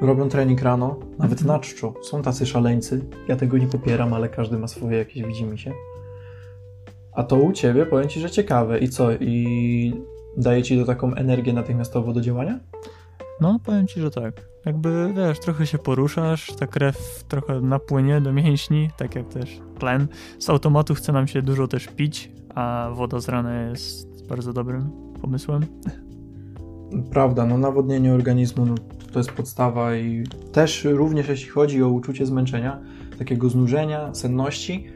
robią 0.00 0.28
trening 0.28 0.62
rano, 0.62 0.98
nawet 1.18 1.40
mhm. 1.40 1.46
na 1.46 1.58
czczo. 1.58 1.94
Są 2.02 2.22
tacy 2.22 2.46
szaleńcy, 2.46 3.04
ja 3.28 3.36
tego 3.36 3.58
nie 3.58 3.66
popieram, 3.66 4.14
ale 4.14 4.28
każdy 4.28 4.58
ma 4.58 4.68
swoje 4.68 4.98
jakieś, 4.98 5.22
widzimy 5.22 5.58
się. 5.58 5.72
A 7.12 7.22
to 7.22 7.36
u 7.36 7.52
Ciebie, 7.52 7.86
powiem 7.86 8.08
Ci, 8.08 8.20
że 8.20 8.30
ciekawe. 8.30 8.78
I 8.78 8.88
co? 8.88 9.12
I 9.12 9.94
daje 10.36 10.62
Ci 10.62 10.78
to 10.78 10.84
taką 10.84 11.14
energię 11.14 11.52
natychmiastowo 11.52 12.12
do 12.12 12.20
działania? 12.20 12.60
No, 13.42 13.58
powiem 13.64 13.86
Ci, 13.86 14.00
że 14.00 14.10
tak 14.10 14.46
jakby, 14.66 15.12
wiesz, 15.16 15.40
trochę 15.40 15.66
się 15.66 15.78
poruszasz, 15.78 16.52
ta 16.58 16.66
krew 16.66 17.24
trochę 17.28 17.60
napłynie 17.60 18.20
do 18.20 18.32
mięśni, 18.32 18.90
tak 18.96 19.14
jak 19.14 19.28
też 19.28 19.60
tlen. 19.78 20.06
Z 20.38 20.50
automatu 20.50 20.94
chce 20.94 21.12
nam 21.12 21.26
się 21.26 21.42
dużo 21.42 21.68
też 21.68 21.88
pić, 21.88 22.32
a 22.54 22.90
woda 22.94 23.20
z 23.20 23.28
rana 23.28 23.62
jest 23.62 24.26
bardzo 24.28 24.52
dobrym 24.52 24.90
pomysłem. 25.20 25.62
prawda, 27.10 27.46
no 27.46 27.58
nawodnienie 27.58 28.12
organizmu 28.12 28.66
no, 28.66 28.74
to 29.12 29.18
jest 29.18 29.32
podstawa 29.32 29.96
i 29.96 30.24
też 30.52 30.84
również 30.84 31.28
jeśli 31.28 31.48
chodzi 31.50 31.82
o 31.82 31.88
uczucie 31.88 32.26
zmęczenia, 32.26 32.80
takiego 33.18 33.48
znużenia, 33.48 34.14
senności, 34.14 34.86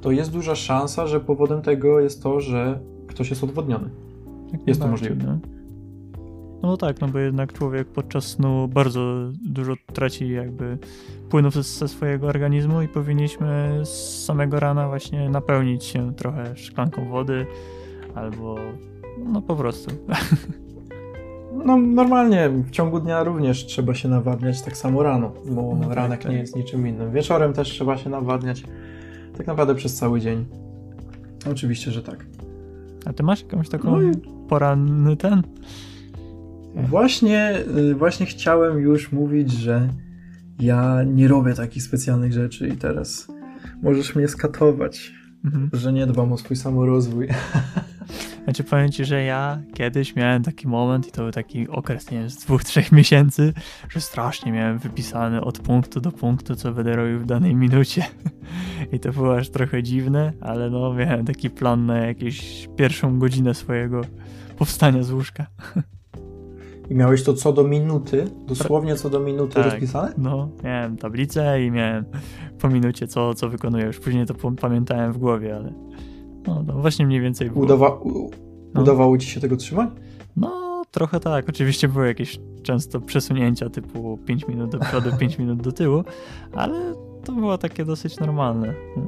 to 0.00 0.10
jest 0.10 0.30
duża 0.30 0.54
szansa, 0.54 1.06
że 1.06 1.20
powodem 1.20 1.62
tego 1.62 2.00
jest 2.00 2.22
to, 2.22 2.40
że 2.40 2.80
ktoś 3.06 3.30
jest 3.30 3.44
odwodniony. 3.44 3.90
Jak 4.52 4.66
Jest 4.66 4.80
to 4.80 4.88
możliwe. 4.88 5.38
No. 6.62 6.68
no 6.68 6.76
tak, 6.76 7.00
no 7.00 7.08
bo 7.08 7.18
jednak 7.18 7.52
człowiek 7.52 7.88
podczas 7.88 8.24
snu 8.24 8.68
bardzo 8.68 9.00
dużo 9.42 9.74
traci 9.92 10.30
jakby 10.30 10.78
płynów 11.30 11.54
ze, 11.54 11.62
ze 11.62 11.88
swojego 11.88 12.26
organizmu 12.26 12.82
i 12.82 12.88
powinniśmy 12.88 13.80
z 13.84 14.24
samego 14.24 14.60
rana 14.60 14.88
właśnie 14.88 15.28
napełnić 15.30 15.84
się 15.84 16.14
trochę 16.14 16.56
szklanką 16.56 17.08
wody 17.08 17.46
albo 18.14 18.56
no 19.32 19.42
po 19.42 19.56
prostu. 19.56 19.90
No 21.64 21.76
normalnie 21.76 22.48
w 22.48 22.70
ciągu 22.70 23.00
dnia 23.00 23.24
również 23.24 23.66
trzeba 23.66 23.94
się 23.94 24.08
nawadniać 24.08 24.62
tak 24.62 24.76
samo 24.76 25.02
rano, 25.02 25.32
bo 25.46 25.76
No 25.80 25.86
tak, 25.86 25.96
ranek 25.96 26.22
tak. 26.22 26.32
nie 26.32 26.38
jest 26.38 26.56
niczym 26.56 26.86
innym. 26.86 27.12
Wieczorem 27.12 27.52
też 27.52 27.68
trzeba 27.68 27.96
się 27.96 28.10
nawadniać 28.10 28.64
tak 29.36 29.46
naprawdę 29.46 29.74
przez 29.74 29.94
cały 29.96 30.20
dzień. 30.20 30.44
Oczywiście, 31.52 31.90
że 31.90 32.02
tak. 32.02 32.26
A 33.06 33.12
ty 33.12 33.22
masz 33.22 33.42
jakąś 33.42 33.68
taką 33.68 33.90
No 33.90 34.02
i 34.02 34.10
poranny 34.48 35.16
ten? 35.16 35.42
Właśnie, 36.74 37.54
y, 37.90 37.94
właśnie 37.94 38.26
chciałem 38.26 38.78
już 38.78 39.12
mówić, 39.12 39.52
że 39.52 39.88
ja 40.60 41.02
nie 41.06 41.28
robię 41.28 41.54
takich 41.54 41.82
specjalnych 41.82 42.32
rzeczy 42.32 42.68
i 42.68 42.76
teraz 42.76 43.28
możesz 43.82 44.14
mnie 44.14 44.28
skatować, 44.28 45.12
Mhm. 45.44 45.70
że 45.72 45.92
nie 45.92 46.06
dbam 46.06 46.32
o 46.32 46.38
swój 46.38 46.56
samorozwój. 46.56 47.28
Znaczy 48.44 48.64
powiem 48.64 48.90
ci, 48.92 49.04
że 49.04 49.22
ja 49.22 49.62
kiedyś 49.74 50.16
miałem 50.16 50.42
taki 50.42 50.68
moment 50.68 51.08
i 51.08 51.12
to 51.12 51.22
był 51.22 51.30
taki 51.32 51.68
okres, 51.68 52.10
nie 52.10 52.18
wiem, 52.18 52.30
z 52.30 52.36
dwóch, 52.36 52.64
trzech 52.64 52.92
miesięcy, 52.92 53.52
że 53.88 54.00
strasznie 54.00 54.52
miałem 54.52 54.78
wypisane 54.78 55.40
od 55.40 55.58
punktu 55.58 56.00
do 56.00 56.12
punktu, 56.12 56.54
co 56.56 56.72
będę 56.72 56.96
robił 56.96 57.18
w 57.18 57.26
danej 57.26 57.54
minucie. 57.54 58.04
I 58.92 59.00
to 59.00 59.12
było 59.12 59.36
aż 59.36 59.50
trochę 59.50 59.82
dziwne, 59.82 60.32
ale 60.40 60.70
no 60.70 60.94
miałem 60.94 61.24
taki 61.26 61.50
plan 61.50 61.86
na 61.86 61.98
jakąś 61.98 62.68
pierwszą 62.76 63.18
godzinę 63.18 63.54
swojego 63.54 64.00
powstania 64.58 65.02
z 65.02 65.10
łóżka. 65.10 65.46
I 66.90 66.94
miałeś 66.94 67.22
to 67.22 67.34
co 67.34 67.52
do 67.52 67.64
minuty, 67.64 68.24
dosłownie 68.46 68.96
co 68.96 69.10
do 69.10 69.20
minuty 69.20 69.54
Tak. 69.54 69.64
rozpisane? 69.64 70.12
No, 70.18 70.48
miałem 70.64 70.96
tablicę 70.96 71.64
i 71.64 71.70
miałem 71.70 72.04
po 72.60 72.68
minucie 72.68 73.06
co, 73.06 73.34
co 73.34 73.48
wykonuję. 73.48 73.84
Już 73.84 74.00
później 74.00 74.26
to 74.26 74.34
pamiętałem 74.60 75.12
w 75.12 75.18
głowie, 75.18 75.56
ale 75.56 75.72
no, 76.46 76.62
no 76.66 76.72
właśnie 76.74 77.06
mniej 77.06 77.20
więcej 77.20 77.50
było. 77.50 77.66
Udawa- 77.66 77.98
u- 78.02 78.30
No. 78.74 78.82
Udawało 78.82 79.18
ci 79.18 79.26
się 79.30 79.40
tego 79.40 79.56
trzymać? 79.56 79.90
No, 80.36 80.82
trochę 80.90 81.20
tak. 81.20 81.48
Oczywiście 81.48 81.88
były 81.88 82.06
jakieś 82.06 82.38
często 82.62 83.00
przesunięcia 83.00 83.70
typu 83.70 84.18
5 84.26 84.48
minut 84.48 84.70
do 84.70 84.78
przodu, 84.78 85.10
5 85.20 85.38
minut 85.38 85.62
do 85.62 85.72
tyłu, 85.72 86.04
ale 86.54 86.94
to 87.24 87.32
było 87.32 87.58
takie 87.58 87.84
dosyć 87.84 88.18
normalne. 88.20 88.74
No, 88.96 89.02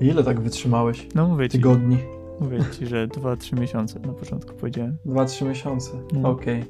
Ile 0.00 0.24
tak 0.24 0.40
wytrzymałeś? 0.40 1.08
No 1.14 1.28
mówię 1.28 1.48
ci, 1.48 1.58
Tygodni? 1.58 1.98
Mówię 2.40 2.58
ci, 2.78 2.86
że 2.86 3.08
2-3 3.08 3.60
miesiące 3.60 4.00
na 4.00 4.12
początku 4.12 4.54
powiedziałem. 4.54 4.96
Dwa, 5.04 5.24
trzy 5.24 5.44
miesiące. 5.44 5.90
No. 6.12 6.28
Okej. 6.28 6.64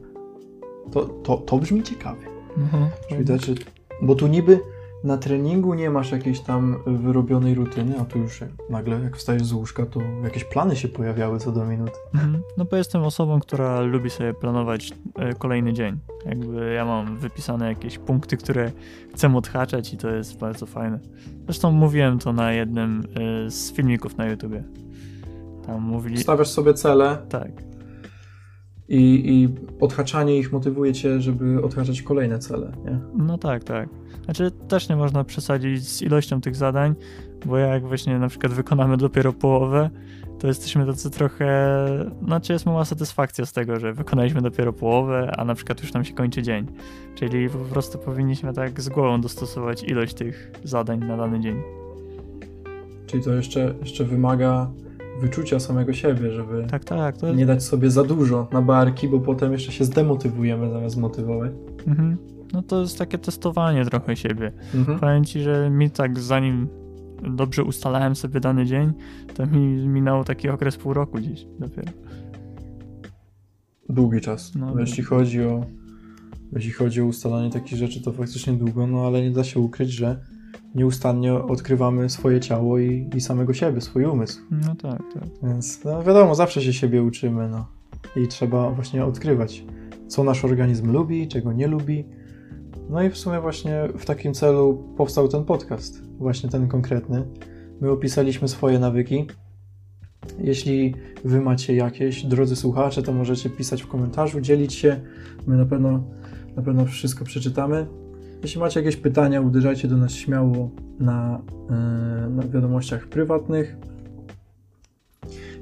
To, 0.93 1.05
to, 1.05 1.37
to 1.37 1.59
brzmi 1.59 1.83
ciekawie. 1.83 2.27
Mhm. 2.57 2.89
Widać, 3.19 3.45
że... 3.45 3.55
Bo 4.03 4.15
tu 4.15 4.27
niby 4.27 4.61
na 5.05 5.17
treningu 5.17 5.75
nie 5.75 5.91
masz 5.91 6.13
jakiejś 6.13 6.41
tam 6.41 6.77
wyrobionej 6.87 7.55
rutyny, 7.55 8.01
a 8.01 8.05
tu 8.05 8.19
już 8.19 8.41
nagle 8.71 9.01
jak 9.01 9.17
wstajesz 9.17 9.45
z 9.45 9.53
łóżka, 9.53 9.87
to 9.87 10.01
jakieś 10.25 10.45
plany 10.45 10.77
się 10.77 10.89
pojawiały 10.89 11.39
co 11.39 11.53
do 11.53 11.65
minut. 11.65 11.91
Mhm. 12.15 12.43
No 12.57 12.65
bo 12.65 12.77
jestem 12.77 13.03
osobą, 13.03 13.41
która 13.41 13.81
lubi 13.81 14.11
sobie 14.11 14.35
planować 14.35 14.93
e, 15.15 15.35
kolejny 15.35 15.73
dzień. 15.73 15.99
Jakby 16.27 16.73
ja 16.73 16.85
mam 16.85 17.19
wypisane 17.19 17.69
jakieś 17.69 17.99
punkty, 17.99 18.37
które 18.37 18.73
chcę 19.15 19.37
odhaczać 19.37 19.95
i 19.95 19.97
to 19.97 20.11
jest 20.11 20.39
bardzo 20.39 20.67
fajne. 20.67 20.99
Zresztą 21.45 21.73
mówiłem 21.73 22.19
to 22.19 22.33
na 22.33 22.53
jednym 22.53 23.03
e, 23.47 23.51
z 23.51 23.73
filmików 23.73 24.17
na 24.17 24.27
YouTubie. 24.27 24.65
Tam 25.67 25.83
mówili... 25.83 26.19
Stawiasz 26.19 26.49
sobie 26.49 26.75
cele 26.75 27.19
Tak, 27.29 27.51
i, 28.89 29.23
i 29.25 29.49
odhaczanie 29.81 30.39
ich 30.39 30.53
motywuje 30.53 30.93
cię, 30.93 31.21
żeby 31.21 31.63
odhaczać 31.63 32.03
kolejne 32.03 32.39
cele, 32.39 32.73
nie? 32.85 32.99
No 33.17 33.39
tak, 33.39 33.65
tak. 33.65 33.89
Znaczy 34.25 34.51
też 34.69 34.89
nie 34.89 34.97
można 34.97 35.25
przesadzić 35.25 35.89
z 35.89 36.03
ilością 36.03 36.41
tych 36.41 36.57
zadań, 36.57 36.95
bo 37.47 37.59
jak 37.59 37.87
właśnie 37.87 38.19
na 38.19 38.29
przykład 38.29 38.53
wykonamy 38.53 38.97
dopiero 38.97 39.33
połowę, 39.33 39.91
to 40.39 40.47
jesteśmy 40.47 40.87
tacy 40.87 41.11
trochę, 41.11 41.79
znaczy 42.25 42.53
jest 42.53 42.67
mała 42.67 42.85
satysfakcja 42.85 43.47
z 43.47 43.53
tego, 43.53 43.81
że 43.81 43.93
wykonaliśmy 43.93 44.41
dopiero 44.43 44.73
połowę, 44.73 45.33
a 45.37 45.45
na 45.45 45.55
przykład 45.55 45.81
już 45.83 45.93
nam 45.93 46.05
się 46.05 46.15
kończy 46.15 46.43
dzień. 46.43 46.67
Czyli 47.15 47.49
po 47.49 47.59
prostu 47.59 47.99
powinniśmy 47.99 48.53
tak 48.53 48.81
z 48.81 48.89
głową 48.89 49.21
dostosować 49.21 49.83
ilość 49.83 50.15
tych 50.15 50.51
zadań 50.65 50.99
na 50.99 51.17
dany 51.17 51.41
dzień. 51.41 51.63
Czyli 53.07 53.23
to 53.23 53.35
jeszcze, 53.35 53.75
jeszcze 53.81 54.05
wymaga 54.05 54.71
wyczucia 55.21 55.61
samego 55.61 55.93
siebie, 55.93 56.33
żeby 56.33 56.67
Tak, 56.71 56.85
tak, 56.85 57.17
to 57.17 57.35
nie 57.35 57.47
dać 57.47 57.63
sobie 57.63 57.91
za 57.91 58.05
dużo 58.05 58.49
na 58.53 58.63
barki, 58.63 59.09
bo 59.09 59.21
potem 59.21 59.53
jeszcze 59.53 59.73
się 59.73 59.85
zdemotywujemy 59.85 60.71
zamiast 60.71 60.97
motywować. 60.97 61.53
Mhm. 61.87 62.17
No 62.53 62.63
to 62.63 62.81
jest 62.81 62.99
takie 62.99 63.19
testowanie 63.19 63.85
trochę 63.85 64.17
siebie. 64.17 64.53
Mhm. 64.75 64.99
Powiem 64.99 65.25
ci, 65.25 65.41
że 65.41 65.71
mi 65.71 65.91
tak 65.91 66.19
zanim 66.19 66.69
dobrze 67.23 67.65
ustalałem 67.65 68.17
sobie 68.17 68.41
dany 68.41 68.67
dzień, 68.67 68.93
to 69.35 69.47
mi 69.47 69.89
minął 69.89 70.25
taki 70.25 70.49
okres 70.49 70.77
pół 70.77 70.95
roku 70.95 71.19
gdzieś 71.19 71.47
dopiero. 71.59 71.93
Długi 73.89 74.21
czas. 74.21 74.55
No, 74.55 74.75
No, 74.75 74.81
jeśli 74.81 75.03
chodzi 75.03 75.45
o 75.45 75.65
jeśli 76.53 76.73
chodzi 76.73 77.01
o 77.03 77.07
ustalanie 77.07 77.51
takich 77.51 77.79
rzeczy, 77.79 78.03
to 78.03 78.13
faktycznie 78.13 78.53
długo, 78.53 78.87
no 78.87 79.07
ale 79.07 79.23
nie 79.23 79.31
da 79.31 79.45
się 79.45 79.61
ukryć, 79.61 79.91
że 79.91 80.21
nieustannie 80.75 81.35
odkrywamy 81.35 82.09
swoje 82.09 82.41
ciało 82.41 82.79
i, 82.79 83.11
i 83.17 83.21
samego 83.21 83.55
siebie, 83.55 83.81
swój 83.81 84.05
umysł. 84.05 84.41
No 84.51 84.75
tak, 84.75 85.03
tak. 85.15 85.29
Więc 85.43 85.85
no 85.85 86.03
wiadomo, 86.03 86.35
zawsze 86.35 86.63
się 86.63 86.73
siebie 86.73 87.03
uczymy, 87.03 87.49
no. 87.49 87.67
I 88.17 88.29
trzeba 88.29 88.71
właśnie 88.71 89.05
odkrywać, 89.05 89.65
co 90.09 90.25
nasz 90.25 90.45
organizm 90.45 90.93
lubi, 90.93 91.29
czego 91.29 91.53
nie 91.53 91.67
lubi. 91.67 92.05
No 92.91 93.03
i 93.03 93.11
w 93.11 93.19
sumie 93.19 93.41
właśnie 93.41 93.89
w 93.99 94.05
takim 94.05 94.35
celu 94.35 94.95
powstał 94.97 95.29
ten 95.29 95.45
podcast, 95.45 96.03
właśnie 96.19 96.51
ten 96.51 96.69
konkretny. 96.69 97.27
My 97.81 97.91
opisaliśmy 97.91 98.49
swoje 98.49 98.79
nawyki. 98.79 99.27
Jeśli 100.39 100.95
wy 101.25 101.41
macie 101.41 101.75
jakieś, 101.75 102.25
drodzy 102.25 102.57
słuchacze, 102.57 103.03
to 103.03 103.13
możecie 103.13 103.51
pisać 103.51 103.83
w 103.83 103.87
komentarzu, 103.87 104.41
dzielić 104.41 104.75
się. 104.75 105.01
My 105.47 105.57
na 105.57 105.67
pewno, 105.67 106.05
na 106.57 106.63
pewno 106.63 106.85
wszystko 106.85 107.25
przeczytamy. 107.25 107.87
Jeśli 108.45 108.61
macie 108.61 108.81
jakieś 108.81 108.97
pytania, 108.97 109.41
uderzajcie 109.41 109.89
do 109.89 109.97
nas 109.97 110.13
śmiało 110.13 110.71
na, 111.01 111.41
yy, 112.25 112.31
na 112.31 112.43
wiadomościach 112.43 113.07
prywatnych. 113.07 113.77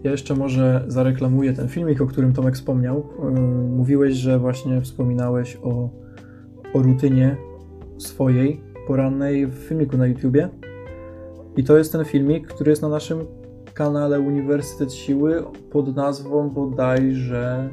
Ja 0.05 0.11
jeszcze 0.11 0.35
może 0.35 0.85
zareklamuję 0.89 1.53
ten 1.53 1.69
filmik, 1.69 2.01
o 2.01 2.07
którym 2.07 2.33
Tomek 2.33 2.55
wspomniał. 2.55 3.09
Yy, 3.25 3.41
Mówiłeś, 3.69 4.15
że 4.15 4.39
właśnie 4.39 4.81
wspominałeś 4.81 5.59
o, 5.63 5.91
o 6.75 6.83
rutynie 6.83 7.37
swojej 7.99 8.61
porannej 8.87 9.47
w 9.47 9.55
filmiku 9.55 9.97
na 9.97 10.07
YouTubie. 10.07 10.49
I 11.57 11.65
to 11.65 11.79
jest 11.79 11.93
ten 11.93 12.05
filmik, 12.05 12.49
który 12.49 12.71
jest 12.71 12.83
na 12.83 12.89
naszym 12.89 13.19
kanale 13.75 14.21
Uniwersytet 14.21 14.93
Siły 14.93 15.45
pod 15.71 15.97
nazwą 15.97 16.51
bodajże 16.51 17.71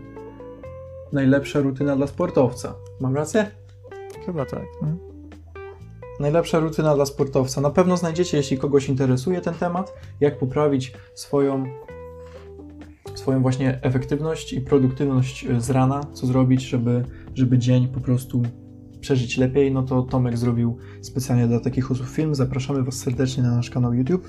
Najlepsza 1.14 1.60
rutyna 1.60 1.96
dla 1.96 2.08
sportowca. 2.08 2.76
Mam 3.00 3.16
rację? 3.16 3.59
Chyba 4.30 4.46
tak. 4.46 4.66
No. 4.82 4.88
Najlepsza 6.20 6.60
rutyna 6.60 6.96
dla 6.96 7.06
sportowca. 7.06 7.62
Na 7.62 7.70
pewno 7.70 7.98
znajdziecie, 7.98 8.38
jeśli 8.38 8.58
kogoś 8.58 8.90
interesuje 8.90 9.42
ten 9.42 9.54
temat, 9.54 9.94
jak 10.20 10.40
poprawić 10.40 10.94
swoją, 11.16 11.66
swoją 13.16 13.42
właśnie 13.42 13.80
efektywność 13.82 14.54
i 14.54 14.62
produktywność 14.62 15.46
e, 15.46 15.62
z 15.62 15.70
rana, 15.70 16.02
co 16.14 16.28
zrobić, 16.28 16.62
żeby, 16.62 17.04
żeby 17.36 17.58
dzień 17.58 17.88
po 17.88 18.00
prostu 18.00 18.42
przeżyć 19.02 19.38
lepiej. 19.38 19.72
No 19.72 19.84
to 19.84 20.02
Tomek 20.02 20.38
zrobił 20.38 20.78
specjalnie 21.02 21.48
dla 21.48 21.60
takich 21.60 21.92
osób 21.92 22.08
film. 22.08 22.36
Zapraszamy 22.36 22.84
Was 22.84 22.96
serdecznie 22.96 23.44
na 23.44 23.56
nasz 23.56 23.70
kanał 23.70 23.94
YouTube. 23.94 24.28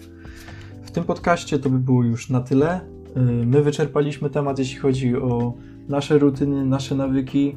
W 0.82 0.90
tym 0.90 1.04
podcaście 1.04 1.58
to 1.58 1.70
by 1.70 1.78
było 1.78 2.04
już 2.04 2.30
na 2.30 2.40
tyle. 2.40 2.80
Y, 3.16 3.46
My 3.46 3.62
wyczerpaliśmy 3.62 4.30
temat, 4.30 4.58
jeśli 4.58 4.78
chodzi 4.78 5.16
o 5.16 5.54
nasze 5.88 6.18
rutyny, 6.18 6.66
nasze 6.66 6.94
nawyki. 6.94 7.56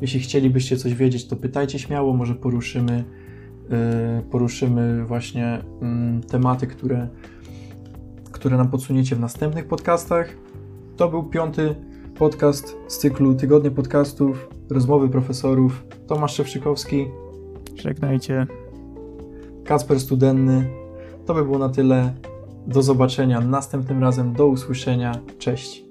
Jeśli 0.00 0.20
chcielibyście 0.20 0.76
coś 0.76 0.94
wiedzieć, 0.94 1.26
to 1.26 1.36
pytajcie 1.36 1.78
śmiało, 1.78 2.12
może 2.12 2.34
poruszymy, 2.34 3.04
y, 4.20 4.22
poruszymy 4.30 5.04
właśnie 5.04 5.58
mm, 5.82 6.22
tematy, 6.22 6.66
które, 6.66 7.08
które 8.32 8.56
nam 8.56 8.68
podsuniecie 8.68 9.16
w 9.16 9.20
następnych 9.20 9.66
podcastach. 9.66 10.28
To 10.96 11.08
był 11.08 11.22
piąty 11.22 11.74
podcast 12.18 12.76
z 12.88 12.98
cyklu 12.98 13.34
Tygodnie 13.34 13.70
Podcastów, 13.70 14.48
rozmowy 14.70 15.08
profesorów. 15.08 15.84
Tomasz 16.06 16.34
Szewczykowski, 16.34 17.06
Żegnajcie. 17.82 18.46
Kacper 19.64 20.00
Studenny. 20.00 20.70
To 21.26 21.34
by 21.34 21.44
było 21.44 21.58
na 21.58 21.68
tyle. 21.68 22.12
Do 22.66 22.82
zobaczenia 22.82 23.40
następnym 23.40 24.02
razem. 24.02 24.32
Do 24.32 24.46
usłyszenia. 24.46 25.12
Cześć. 25.38 25.84